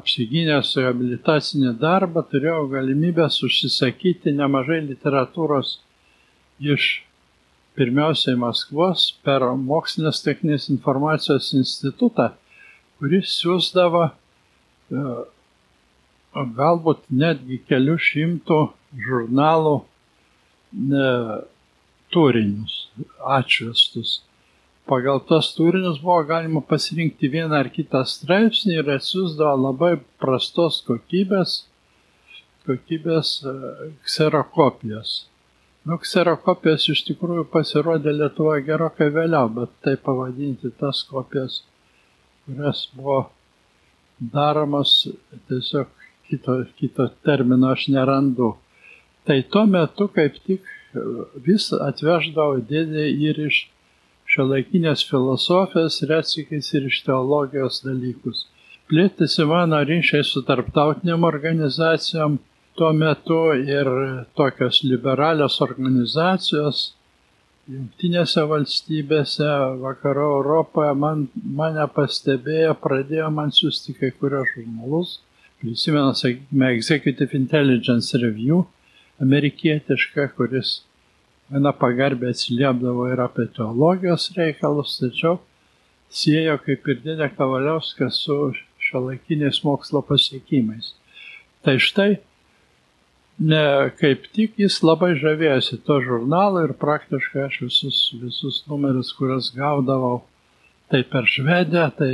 [0.00, 5.76] apsigynęs rehabilitacinį darbą, turėjau galimybės užsisakyti nemažai literatūros
[6.58, 6.90] iš
[7.78, 12.32] pirmiausiai Maskvos per Mokslinės techninės informacijos institutą,
[13.00, 15.06] kuris siūsdavo e,
[16.58, 18.60] galbūt netgi kelių šimtų
[19.06, 19.78] žurnalų
[20.92, 21.08] ne,
[22.12, 22.76] turinius
[23.38, 24.20] atšvestus.
[24.88, 31.62] Pagal tos turinius buvo galima pasirinkti vieną ar kitą straipsnį ir atsiųsdavo labai prastos kokybės,
[32.66, 33.52] kokybės e,
[34.04, 35.22] kserokopijas.
[35.82, 41.64] Nu, kserokopijos iš tikrųjų pasirodė Lietuvoje gerokai vėliau, bet tai pavadinti tas kopijas,
[42.46, 43.24] kurias buvo
[44.34, 44.92] daromas,
[45.50, 45.90] tiesiog
[46.28, 48.52] kito, kito termino aš nerandu.
[49.26, 50.70] Tai tuo metu kaip tik
[51.46, 53.64] vis atveždavo dėdė ir iš
[54.32, 58.46] šiuolaikinės filosofijos, retsikais ir iš teologijos dalykus.
[58.86, 62.38] Plėtėsi mano ryšiai su tarptautiniam organizacijom
[62.76, 63.88] tuo metu ir
[64.36, 66.92] tokios liberalios organizacijos
[67.70, 69.48] jungtinėse valstybėse,
[69.82, 71.26] vakarų Europoje man,
[71.58, 75.18] mane pastebėjo, pradėjo man siūsti kai kurios žurnalus.
[75.62, 78.64] Prisimenu, sakykime, Executive Intelligence Review,
[79.22, 80.80] amerikietiška, kuris
[81.52, 85.38] gana pagarbiai atsiliepdavo ir apie teologijos reikalus, tačiau
[86.12, 88.38] siejo kaip ir dėdė Kavaliauskas su
[88.82, 90.96] šiuolaikiniais mokslo pasiekimais.
[91.62, 92.10] Tai štai
[93.50, 99.50] ne, kaip tik jis labai žavėjosi to žurnalo ir praktiškai aš visus, visus numerius, kuriuos
[99.56, 100.22] gaudavau,
[100.92, 102.12] tai per Švediją, tai,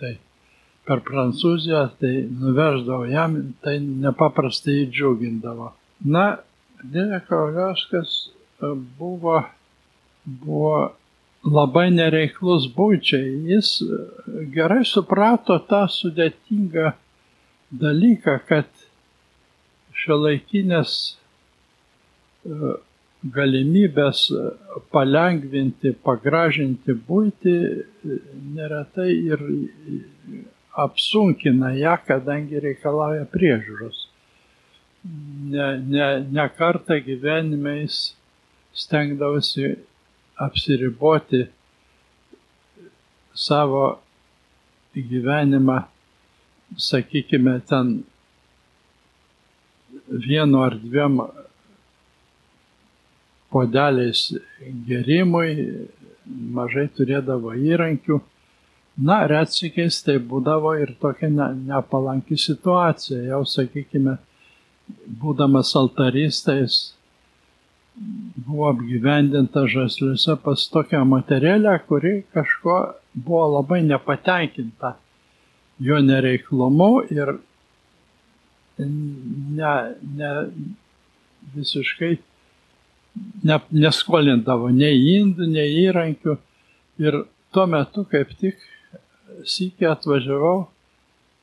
[0.00, 0.12] tai
[0.86, 5.72] per Prancūziją, tai nuveždavau jam, tai nepaprastai džiugindavo.
[6.04, 6.26] Na,
[7.28, 9.36] Kauliauskas e, buvo,
[10.26, 10.74] buvo
[11.46, 13.36] labai nereiklus būčiai.
[13.52, 14.00] Jis e,
[14.54, 16.92] gerai suprato tą sudėtingą
[17.70, 18.66] dalyką, kad
[20.02, 20.94] šiuolaikinės
[22.46, 22.74] e,
[23.22, 24.24] galimybės
[24.94, 28.18] palengvinti, pagražinti būti e,
[28.56, 29.44] neretai ir
[30.82, 34.06] apsunkina ją, kadangi reikalauja priežiūros.
[35.52, 38.12] Ne, ne, ne kartą gyvenime jis
[38.72, 39.74] stengdavosi
[40.40, 41.46] apsiriboti
[43.34, 43.98] savo
[44.94, 45.82] gyvenimą,
[46.76, 48.02] sakykime, ten
[50.12, 51.20] vienu ar dviem
[53.52, 54.30] podeliais
[54.88, 55.52] gerimui,
[56.26, 58.20] mažai turėdavo įrankių.
[59.02, 63.22] Na, retsikiais tai būdavo ir tokia ne, nepalanki situacija.
[63.30, 64.18] Jau, sakykime,
[65.20, 66.80] būdamas altaristais,
[67.96, 72.76] buvo apgyvendinta žasliuose pas tokią materialę, kuri kažko
[73.14, 74.96] buvo labai nepatenkinta
[75.80, 77.36] jo nereiklumu ir
[78.88, 79.74] ne,
[80.18, 80.32] ne
[81.54, 82.12] visiškai
[83.44, 86.36] ne, neskolindavo nei indų, nei įrankių.
[87.02, 87.22] Ir
[87.54, 88.60] tuo metu kaip tik
[89.48, 90.68] sykį atvažiavau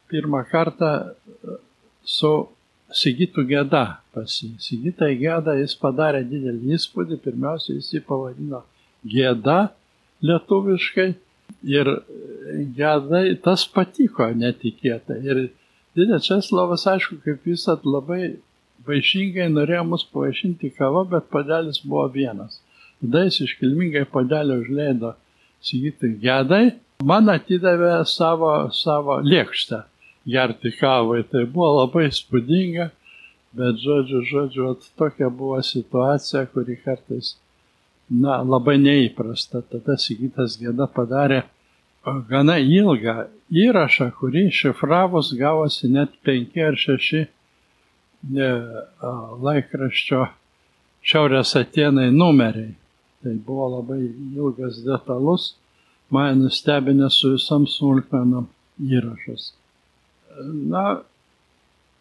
[0.09, 0.93] pirmą kartą
[2.05, 2.31] su
[2.89, 3.83] Sigitų gėda
[4.15, 4.55] pas jį.
[4.57, 8.63] Sigitai gėda jis padarė didelį įspūdį, pirmiausia jis jį pavadino
[9.05, 9.59] gėda
[10.25, 11.11] lietuviškai
[11.69, 11.91] ir
[12.79, 15.19] gėdai tas patiko netikėtai.
[15.21, 15.43] Ir
[15.97, 18.37] didė Česlavas, aišku, kaip visat labai
[18.87, 22.59] vaišingai norėjo mus pavaišinti kava, bet padelis buvo vienas.
[22.99, 25.15] Tada jis iškilmingai padelį užleido
[25.63, 26.63] Sigitai gėdai,
[27.03, 29.81] man atidavė savo, savo lėkštę
[30.29, 31.25] gerti kavai.
[31.27, 32.89] Tai buvo labai spūdinga,
[33.59, 37.33] bet žodžiu, žodžiu, tokia buvo situacija, kuri kartais,
[38.09, 39.65] na, labai neįprasta.
[39.71, 41.43] Tada Sigitas Gėda padarė
[42.29, 43.15] gana ilgą
[43.51, 47.25] įrašą, kurį šifravus gavosi net penki ar šeši
[48.35, 48.49] ne,
[49.45, 50.27] laikraščio
[51.09, 52.73] Šiaurės Atenai numeriai.
[53.23, 54.01] Tai buvo labai
[54.35, 55.53] ilgas detalus,
[56.11, 58.47] mane nustebinę su visam smulkmenom
[58.79, 59.53] įrašas
[60.43, 61.01] na,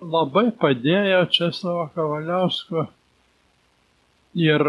[0.00, 2.86] labai padėjo Česlovo Kavaliausko
[4.38, 4.64] ir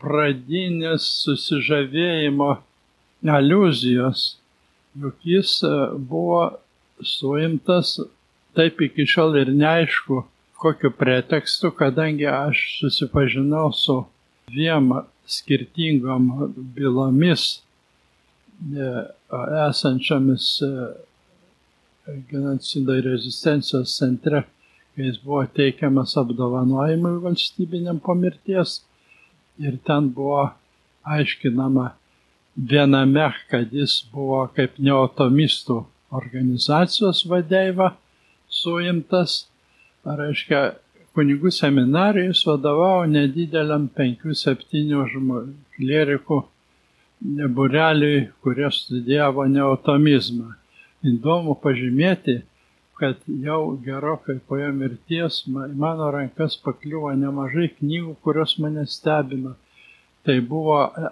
[0.00, 2.50] pradinis susižavėjimo
[3.26, 4.36] aluzijos,
[4.94, 6.58] juk jis e, buvo
[7.02, 7.98] suimtas
[8.54, 10.22] taip iki šiol ir neaišku,
[10.58, 14.04] kokiu pretekstu, kadangi aš susipažinau su
[14.50, 14.90] dviem
[15.26, 18.88] skirtingom bylomis e,
[19.68, 20.72] esančiomis e,
[22.30, 24.42] genocido ir rezistencijos centre,
[24.94, 28.80] kai jis buvo teikiamas apdovanojimui valstybiniam po mirties.
[29.58, 30.50] Ir ten buvo
[31.02, 31.90] aiškinama
[32.58, 35.78] viename, kad jis buvo kaip neotomistų
[36.18, 37.92] organizacijos vadeiva
[38.50, 39.46] suimtas.
[40.08, 40.62] Reiškia,
[41.14, 46.38] kunigų seminarijus vadovavo nedideliam 5-7 klierikų
[47.54, 50.54] bureliui, kurie studijavo neotomizmą
[51.06, 52.40] įdomu pažymėti,
[52.98, 59.54] kad jau gerokai po jo mirties mano rankas pakliuvo nemažai knygų, kurios mane stebino.
[60.26, 61.10] Tai buvo e,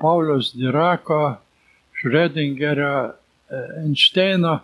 [0.00, 1.36] Paulius Dirako,
[2.00, 2.96] Šrödingerio,
[3.48, 4.58] e, Einšteino,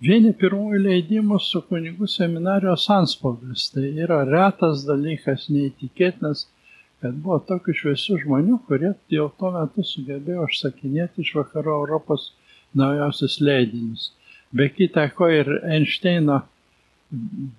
[0.00, 3.68] vieni pirmųjų leidimų su kunigų seminarijos anspaudas.
[3.74, 6.46] Tai yra retas dalykas, neįtikėtinas,
[7.00, 12.30] kad buvo tokių šviesių žmonių, kurie jau tuo metu sugebėjo užsakinėti iš vakarų Europos
[12.76, 14.10] naujausius leidinius.
[14.52, 16.42] Be kita ko ir Einšteino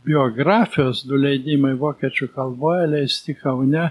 [0.05, 3.89] biografijos du leidimai vokiečių kalboje leisti Kaune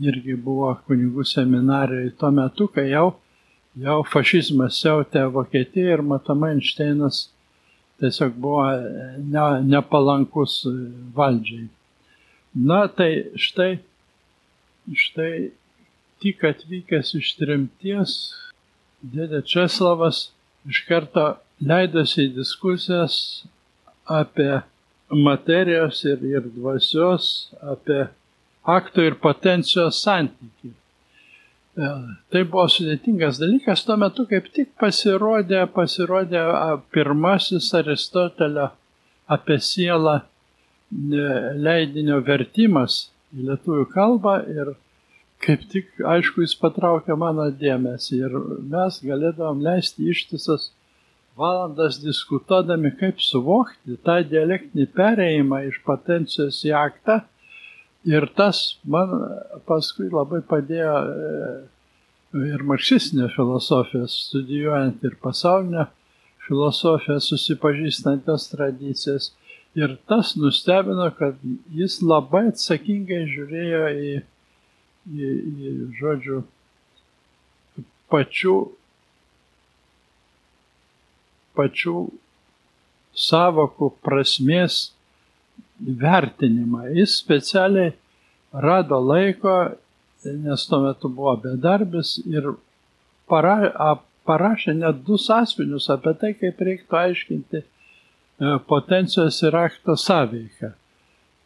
[0.00, 3.06] irgi buvo kunigų seminarijoje tuo metu, kai jau,
[3.76, 7.26] jau fašizmas siautė Vokietiją ir matomai Einšteinas
[8.00, 8.64] tiesiog buvo
[9.20, 10.62] ne, nepalankus
[11.16, 11.68] valdžiai.
[12.56, 13.72] Na tai štai,
[15.04, 15.32] štai
[16.20, 18.16] tik atvykęs iš trimties
[19.00, 20.26] Dėdė Česlavas
[20.68, 21.22] iš karto
[21.64, 23.14] leidosi į diskusijas
[24.04, 24.60] apie
[25.08, 28.02] materijos ir, ir dvasios, apie
[28.68, 30.72] akto ir potencijos santykį.
[31.80, 31.92] E,
[32.32, 36.42] tai buvo sudėtingas dalykas, tuo metu kaip tik pasirodė, pasirodė
[36.94, 38.70] pirmasis Aristotelio
[39.30, 41.24] apie sielą e,
[41.66, 44.74] leidinio vertimas į lietuvių kalbą ir
[45.40, 48.36] kaip tik, aišku, jis patraukė mano dėmesį ir
[48.74, 50.70] mes galėdavom leisti ištisas
[51.40, 57.20] valandas diskutuodami, kaip suvokti tą dialektinį perėjimą iš potencijos į aktą.
[58.08, 59.12] Ir tas man
[59.68, 61.42] paskui labai padėjo e,
[62.48, 65.84] ir marksistinė filosofija, studijuojant ir pasaulinę
[66.46, 69.34] filosofiją, susipažįstant tas tradicijas.
[69.76, 71.36] Ir tas nustebino, kad
[71.70, 74.14] jis labai atsakingai žiūrėjo į
[75.08, 76.42] į, į žodžiu,
[78.12, 78.56] pačių,
[81.56, 81.96] pačių
[83.16, 84.90] savokų prasmės
[85.80, 86.86] vertinimą.
[86.94, 87.92] Jis specialiai
[88.52, 89.56] rado laiko,
[90.24, 92.52] nes tuo metu buvo bedarbis ir
[93.30, 93.94] para, a,
[94.28, 97.64] parašė net du sąsvinius apie tai, kaip reiktų aiškinti e,
[98.68, 100.74] potencijos ir akto sąveiką.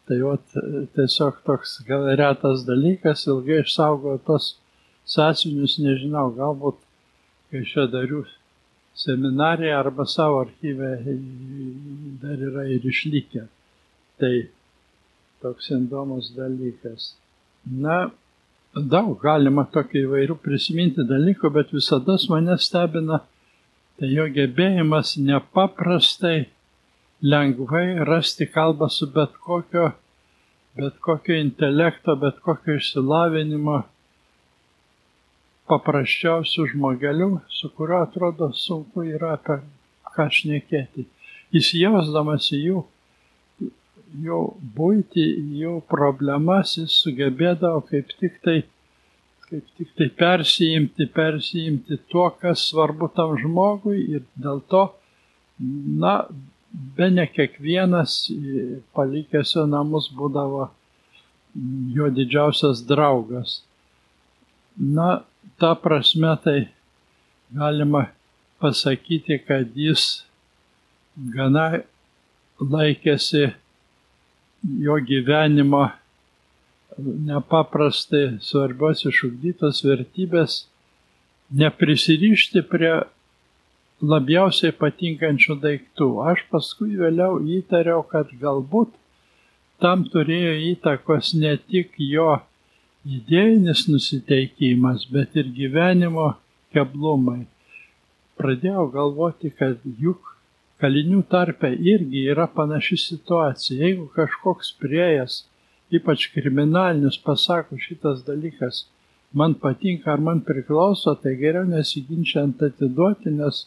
[0.05, 0.57] Tai vat,
[0.97, 4.51] tiesiog toks gal retas dalykas, ilgai išsaugojo tos
[5.09, 6.81] sąsinius, nežinau, galbūt
[7.49, 8.25] kai čia dariu
[8.95, 10.91] seminariją arba savo archyvę
[12.21, 13.47] dar yra ir išlikę.
[14.21, 14.33] Tai
[15.43, 17.13] toks įdomus dalykas.
[17.65, 18.09] Na,
[18.75, 23.21] daug galima tokių įvairių prisiminti dalykų, bet visada mane stebina
[23.99, 26.49] tai jo gebėjimas nepaprastai
[27.23, 29.91] lengvai rasti kalbą su bet kokio,
[30.75, 33.81] bet kokio intelekto, bet kokio išsilavinimo
[35.71, 39.61] paprasčiausių žmogelių, su kuriuo atrodo sunku yra apie
[40.15, 41.07] ką šnekėti.
[41.55, 42.83] Jis jausdamas į jų,
[44.23, 44.39] jų
[44.77, 45.25] būti,
[45.59, 48.57] jų problemas jis sugebėdavo kaip tik tai,
[49.49, 54.87] kaip tik tai persijimti, persijimti tuo, kas svarbu tam žmogui ir dėl to,
[55.59, 56.17] na,
[56.97, 58.17] be ne kiekvienas
[58.95, 60.69] palikęs jo namus būdavo
[61.95, 63.61] jo didžiausias draugas.
[64.75, 65.23] Na,
[65.59, 66.59] ta prasme tai
[67.55, 68.09] galima
[68.59, 70.25] pasakyti, kad jis
[71.15, 71.83] gana
[72.59, 73.53] laikėsi
[74.85, 75.87] jo gyvenimo
[76.97, 80.63] nepaprastai svarbios išugdytos vertybės
[81.53, 82.93] neprisirišti prie
[84.01, 86.09] labiausiai patinkančių daiktų.
[86.31, 88.93] Aš paskui vėliau įtariau, kad galbūt
[89.83, 92.39] tam turėjo įtakos ne tik jo
[93.05, 96.33] idėjinis nusiteikimas, bet ir gyvenimo
[96.73, 97.45] keblumai.
[98.39, 100.34] Pradėjau galvoti, kad juk
[100.81, 103.77] kalinių tarpe irgi yra panaši situacija.
[103.83, 105.43] Jeigu kažkoks priejas,
[105.93, 108.85] ypač kriminalinis, pasako šitas dalykas,
[109.33, 113.65] man patinka ar man priklauso, tai geriau nesiginčiant atiduoti, nes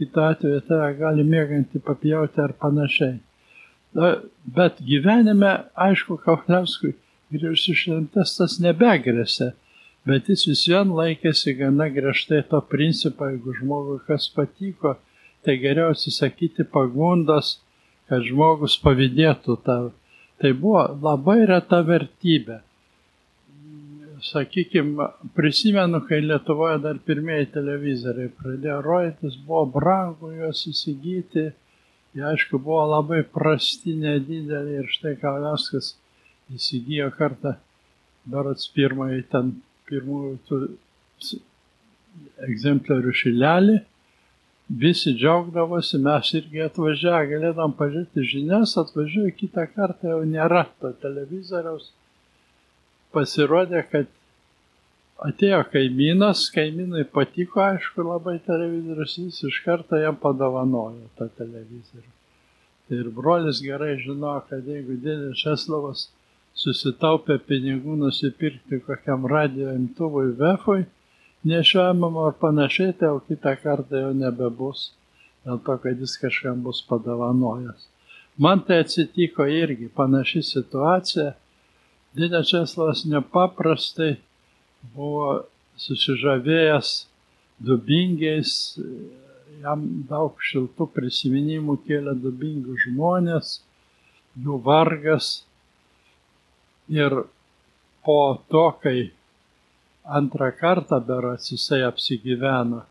[0.00, 3.20] kitą atveju tave gali mėgantį papjauti ar panašiai.
[3.96, 4.14] Na,
[4.56, 6.94] bet gyvenime, aišku, Kauliauskui
[7.32, 9.52] Grįžus šventas tas nebegrėsė,
[10.08, 14.98] bet jis vis vien laikėsi gana griežtai to principo, jeigu žmogui kas patiko,
[15.44, 17.56] tai geriau atsisakyti pagundos,
[18.10, 19.90] kad žmogus pavydėtų tau.
[20.42, 22.60] Tai buvo labai reta vertybė.
[24.22, 31.48] Sakykime, prisimenu, kai Lietuvoje dar pirmieji televizoriai pradėjo rodytis, buvo brangu juos įsigyti,
[32.14, 35.96] jie aišku buvo labai prasti, nedideli ir štai Kalaskas
[36.54, 37.56] įsigijo kartą,
[38.30, 39.56] berots pirmąjį ten,
[39.90, 40.60] pirmųjų
[42.46, 43.80] egzempliorių šilelį,
[44.78, 51.90] visi džiaugdavosi, mes irgi atvažiavę, galėdam pažiūrėti žinias, atvažiuoju kitą kartą, jau nėra to televizoriaus.
[53.12, 54.08] Pasirodė, kad
[55.28, 62.08] atėjo kaimynas, kaimynui patiko, aišku, labai televizorius, jis iš karto jam padovanojo tą televizorių.
[62.88, 66.08] Tai ir brolis gerai žino, kad jeigu dėdė Šeslavas
[66.58, 70.82] susitaupė pinigų nusipirkti kokiam radio imtuvui vefui,
[71.48, 74.90] nešiojamam ar panašiai, tai jau kitą kartą jau nebebus,
[75.46, 77.88] dėl to, kad jis kažkam bus padovanojęs.
[78.38, 81.32] Man tai atsitiko irgi panaši situacija.
[82.16, 84.14] Didė Česlavas nepaprastai
[84.94, 85.44] buvo
[85.80, 86.90] susižavėjęs
[87.62, 88.52] dubingiais,
[89.62, 93.54] jam daug šiltų prisiminimų kėlė dubingių žmonės,
[94.42, 95.32] jų vargas,
[96.92, 97.14] Ir
[98.04, 99.12] po to, kai
[100.04, 102.82] antrą kartą berots jisai apsigyveno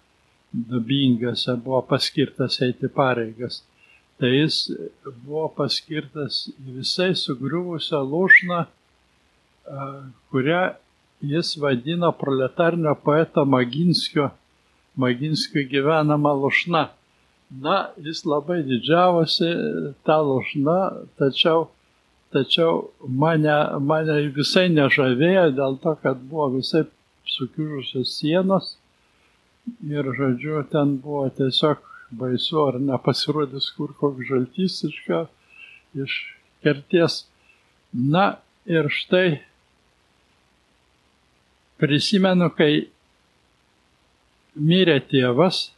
[0.53, 3.61] dubingose, buvo paskirtas eiti pareigas,
[4.19, 4.57] tai jis
[5.23, 8.61] buvo paskirtas visai sugriuvusią lūšną,
[10.31, 10.63] kurią
[11.33, 14.31] jis vadino proletarnio poeto Maginskio,
[14.95, 16.87] Maginskio gyvenama lūšna.
[17.61, 19.49] Na, jis labai didžiavosi
[20.07, 20.79] tą lūšną,
[21.19, 21.67] tačiau
[22.31, 23.53] tačiau mane,
[23.83, 26.85] mane visai nežavėjo dėl to, kad buvo visai
[27.27, 28.75] sukiužusios sienos
[29.85, 35.21] ir, žodžiu, ten buvo tiesiog baisu, ar nepasirodys kur koks žaltys iš, ką,
[36.03, 36.17] iš
[36.63, 37.25] kerties.
[37.93, 39.41] Na ir štai
[41.81, 42.87] prisimenu, kai
[44.55, 45.69] mirė tėvas,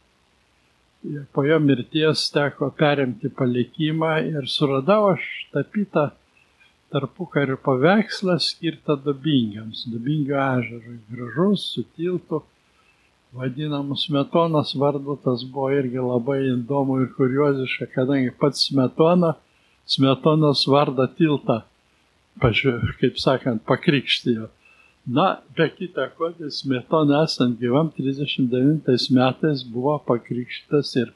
[1.32, 6.10] po jo mirties teko perimti palikimą ir suradau aš tapytą
[6.94, 11.00] tarpukariu paveikslas skirtą dubingiams, dubingio ežerui.
[11.10, 12.38] Gražus, su tiltu,
[13.34, 19.32] vadinamas Smetonas vardu, tas buvo irgi labai įdomu ir kurioziška, kadangi pats Smetona,
[19.90, 21.58] Smetonos vardą tiltą,
[22.44, 24.48] pažiūrėjau, kaip sakant, pakrikštijo.
[25.18, 25.26] Na,
[25.58, 31.10] be kita ko, tai Smetona esant gyvam 39 metais buvo pakrikštytas ir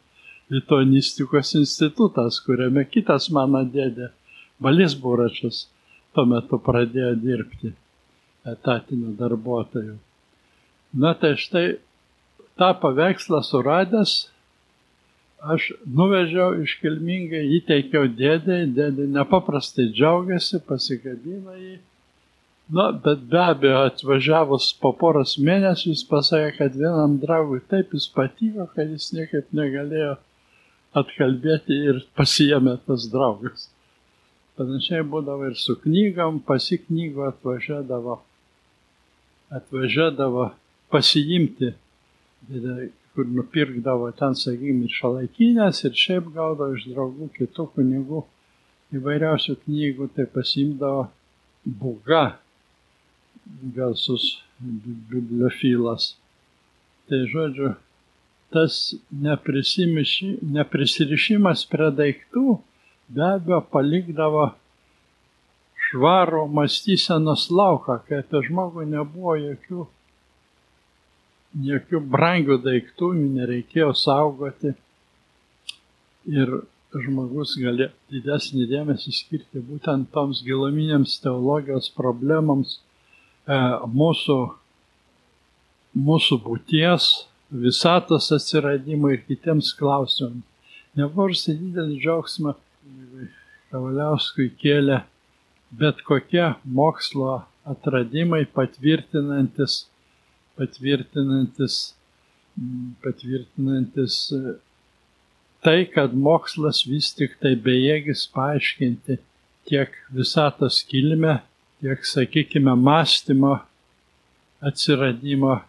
[0.51, 4.11] lituanistikos institutas, kuriame kitas mano dėdė
[4.63, 5.67] Balis Buračius
[6.15, 7.73] tuo metu pradėjo dirbti
[8.49, 9.99] etatiniu darbuotoju.
[10.99, 11.67] Na tai štai
[12.59, 14.15] tą paveikslą suradęs,
[15.53, 21.77] aš nuvežiau iškilmingai, įteikiau dėdai, dėdai nepaprastai džiaugiasi, pasikabino jį.
[22.75, 28.11] Na, bet be abejo, atvažiavus po poros mėnesių jis pasakė, kad vienam draugui taip jis
[28.13, 30.19] patiko, kad jis niekaip negalėjo
[30.99, 33.69] atkalbėti ir pasijėmė tas draugas.
[34.59, 38.17] Panašiai būdavo ir su knygom, pasi knygų atvažiuodavo,
[39.55, 40.49] atvažiuodavo
[40.91, 41.69] pasiimti,
[43.15, 48.21] kur nupirkdavo ten, sakykime, ir šalaikinės, ir šiaip gaudavo iš draugų kitų kunigų
[48.99, 51.03] įvairiausių knygų, tai pasimdavo
[51.65, 52.25] buga,
[53.77, 54.25] garsus
[54.59, 56.17] bibliofilas.
[57.09, 57.69] Tai žodžiu,
[58.53, 62.59] tas neprisirišimas prie daiktų
[63.17, 64.51] abejo palikdavo
[65.89, 69.87] švarų mąstysenos lauką, kai apie žmogų nebuvo jokių,
[71.69, 74.75] jokių brangių daiktų, nereikėjo saugoti
[76.29, 76.53] ir
[76.93, 83.57] žmogus gali didesnį dėmesį skirti būtent toms giluminėms teologijos problemams e,
[83.89, 84.39] mūsų,
[85.97, 87.11] mūsų būties,
[87.49, 90.45] visatos atsiradimui ir kitiems klausimams.
[90.99, 92.57] Nepaprastai didelį džiaugsmą
[93.69, 95.03] Kavaliauskui kėlė
[95.71, 99.85] bet kokie mokslo atradimai patvirtinantis,
[100.57, 101.77] patvirtinantis,
[103.05, 104.17] patvirtinantis
[105.63, 109.19] tai, kad mokslas vis tik tai bejėgis paaiškinti
[109.69, 111.41] tiek visatos kilmę,
[111.83, 113.59] tiek, sakykime, mąstymo
[114.65, 115.61] atsiradimo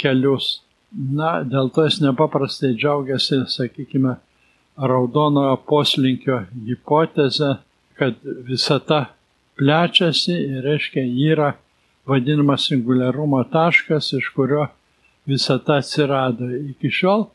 [0.00, 0.58] kelius.
[0.94, 4.16] Na, dėl to jis nepaprastai džiaugiasi, sakykime,
[4.76, 7.56] raudonojo poslinkio hipotezę,
[7.98, 8.14] kad
[8.48, 9.04] visata
[9.58, 11.52] plečiasi ir reiškia yra
[12.06, 14.66] vadinamas singuliarumo taškas, iš kurio
[15.26, 16.50] visata atsirado.
[16.74, 17.28] Iki šiol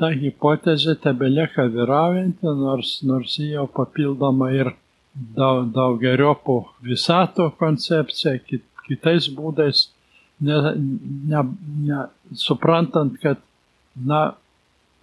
[0.00, 4.72] ta hipotezė tebelieka vyraujanti, nors, nors jau papildoma ir
[5.14, 9.86] daug, daugeriopų visato koncepcija, kit, kitais būdais,
[10.40, 10.58] ne,
[11.30, 11.44] ne,
[11.86, 12.02] ne,
[12.36, 13.40] suprantant, kad
[13.96, 14.34] na,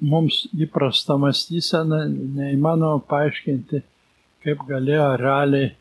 [0.03, 3.81] mums įprasta mąstysena neįmanoma paaiškinti,
[4.43, 5.71] kaip galėjo realiai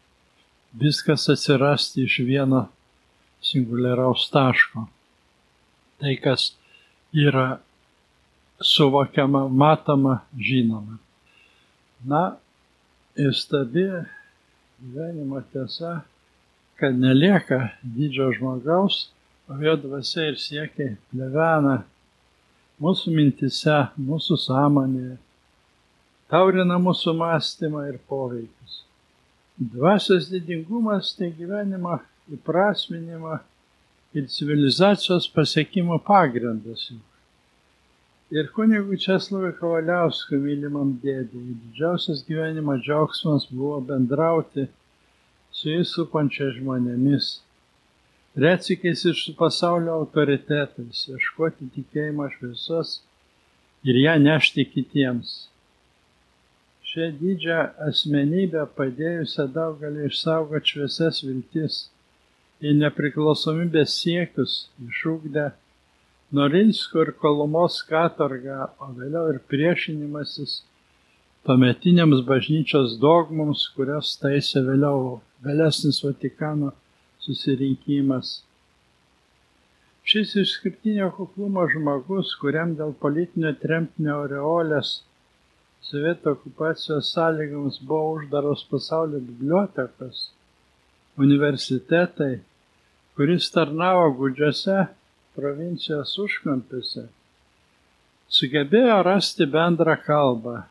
[0.79, 2.67] viskas atsirasti iš vieno
[3.43, 4.87] singuliaraus taško.
[6.01, 6.53] Tai, kas
[7.13, 7.59] yra
[8.63, 10.99] suvokiama, matoma, žinoma.
[12.07, 12.23] Na,
[13.19, 13.87] įstabi
[14.83, 16.01] gyvenimo tiesa,
[16.79, 19.09] kad nelieka didžio žmogaus,
[19.51, 21.83] o jo dvasia ir siekiai plevena
[22.83, 23.77] mūsų mintise,
[24.11, 25.17] mūsų sąmonėje,
[26.33, 28.81] taurina mūsų mąstymą ir poveikius.
[29.75, 32.01] Dvasios didingumas tai gyvenimo
[32.33, 33.39] įprasminimo
[34.17, 36.91] ir civilizacijos pasiekimo pagrindas
[38.33, 41.57] ir kunigui Česlovui Kavaliauskui mylimam dėdėjai.
[41.67, 44.65] Didžiausias gyvenimo džiaugsmas buvo bendrauti
[45.53, 47.27] su jais supančiais žmonėmis,
[48.37, 53.01] retsikiais iš pasaulio autoritetais, ieškoti tikėjimo šviesos
[53.85, 55.33] ir ją nešti kitiems.
[56.93, 57.59] Šią didžią
[57.89, 61.79] asmenybę padėjusią daugelį išsaugoti šviesias viltis
[62.63, 64.57] į nepriklausomybės siekius
[64.89, 65.51] išūkdę
[66.33, 70.63] Norinsko ir Kolumos katorga, o vėliau ir priešinimasis
[71.45, 76.71] tuometiniams bažnyčios dogmoms, kurias taisė vėliau vėlesnis Vatikano
[77.25, 78.43] susirinkimas.
[80.03, 84.97] Šis išskirtinio kuklumo žmogus, kuriam dėl politinio tremtinio aureolės
[85.87, 90.25] sovietų okupacijos sąlygoms buvo uždaros pasaulio bibliotekos,
[91.23, 92.41] universitetai,
[93.17, 94.79] kuris tarnavo gudžiose
[95.37, 97.07] provincijos užkampiuose,
[98.33, 100.63] sugebėjo rasti bendrą kalbą.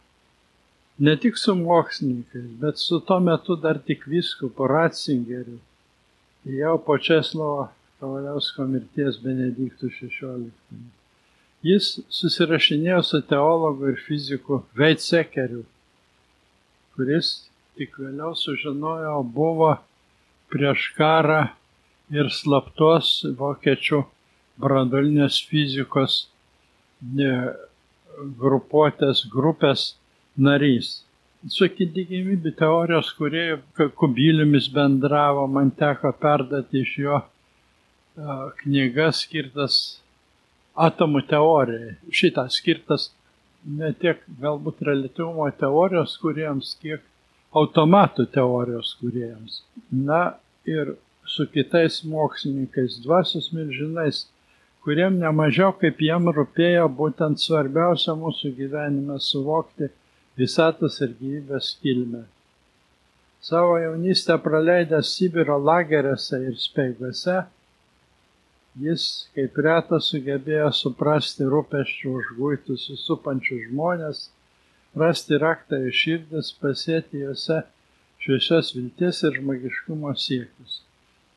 [1.01, 5.59] Ne tik su mokslininkais, bet su tuo metu dar tik viskupu Ratzingeriu,
[6.45, 7.69] jau po Česlovo
[8.01, 10.49] Kavaliausko mirties Benediktų XVI.
[11.61, 15.61] Jis susirašinėjo su teologu ir fiziku Veitsekeriu,
[16.95, 17.29] kuris
[17.77, 19.75] tik vėliau sužinojo buvo
[20.49, 21.43] prieš karą
[22.09, 24.01] ir slaptos vokiečių
[24.61, 26.25] branduolinės fizikos
[28.41, 29.91] grupuotės grupės
[30.35, 31.03] narys.
[31.49, 33.55] Su tikimybių teorijos, kurie
[33.97, 37.21] kubiliumis bendravo, man teko perdati iš jo
[38.61, 39.77] knygas skirtas
[40.77, 41.95] atomų teorijai.
[42.13, 43.09] Šitą skirtas
[43.65, 47.01] ne tiek galbūt relativumo teorijos kuriems, kiek
[47.57, 49.63] automatų teorijos kuriems.
[49.89, 50.35] Na
[50.69, 50.93] ir
[51.25, 54.27] su kitais mokslininkais, dvasios milžinais
[54.85, 59.89] kuriem nemažiau kaip jam rūpėjo būtent svarbiausia mūsų gyvenime suvokti
[60.39, 62.25] visatos ir gyvybės kilmę.
[63.41, 67.39] Savo jaunystę praleidęs Sibiro lageriuose ir speiguose,
[68.85, 69.05] jis
[69.35, 74.23] kaip retas sugebėjo suprasti rūpeščių užguitus supančius žmonės,
[75.01, 77.63] rasti raktą į širdis, pasėti juose
[78.21, 80.81] šviesios vilties ir žmogiškumo siekius.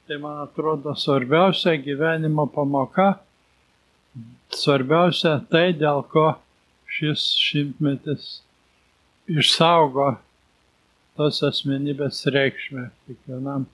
[0.05, 3.15] Tai man atrodo svarbiausia gyvenimo pamoka
[4.55, 6.27] Svarbiausia tai, dėl ko
[6.97, 8.27] šis šimtmetis
[9.31, 10.15] išsaugo
[11.17, 13.67] tos asmenybės reikšmę kiekvienam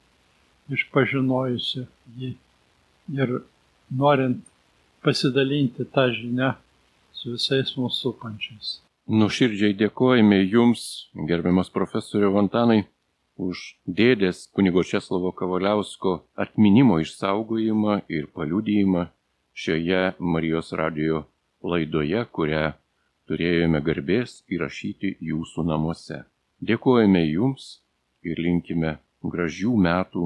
[0.70, 1.86] išpažinojusiu
[2.20, 2.34] jį
[3.16, 3.32] ir
[4.02, 4.44] norint
[5.02, 6.52] pasidalinti tą žinią
[7.16, 8.78] su visais mūsų supančiais.
[9.10, 12.84] Nuširdžiai dėkojame Jums, gerbiamas profesoriu Vantanai,
[13.40, 19.08] už dėdės kunigo Česlovo Kavaliausko atminimo išsaugojimą ir paliudijimą
[19.56, 21.24] šioje Marijos radio
[21.64, 22.70] laidoje, kurią
[23.30, 26.24] turėjome garbės įrašyti Jūsų namuose.
[26.70, 27.66] Dėkojame Jums
[28.26, 28.96] ir linkime
[29.34, 30.24] gražių metų,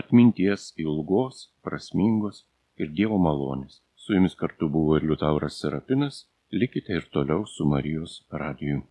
[0.00, 2.42] atminties ilgos, prasmingos
[2.82, 3.78] ir Dievo malonės.
[3.94, 8.82] Su Jumis kartu buvo ir Liutauras Serapinas likite ir toliau su Marijos radiju.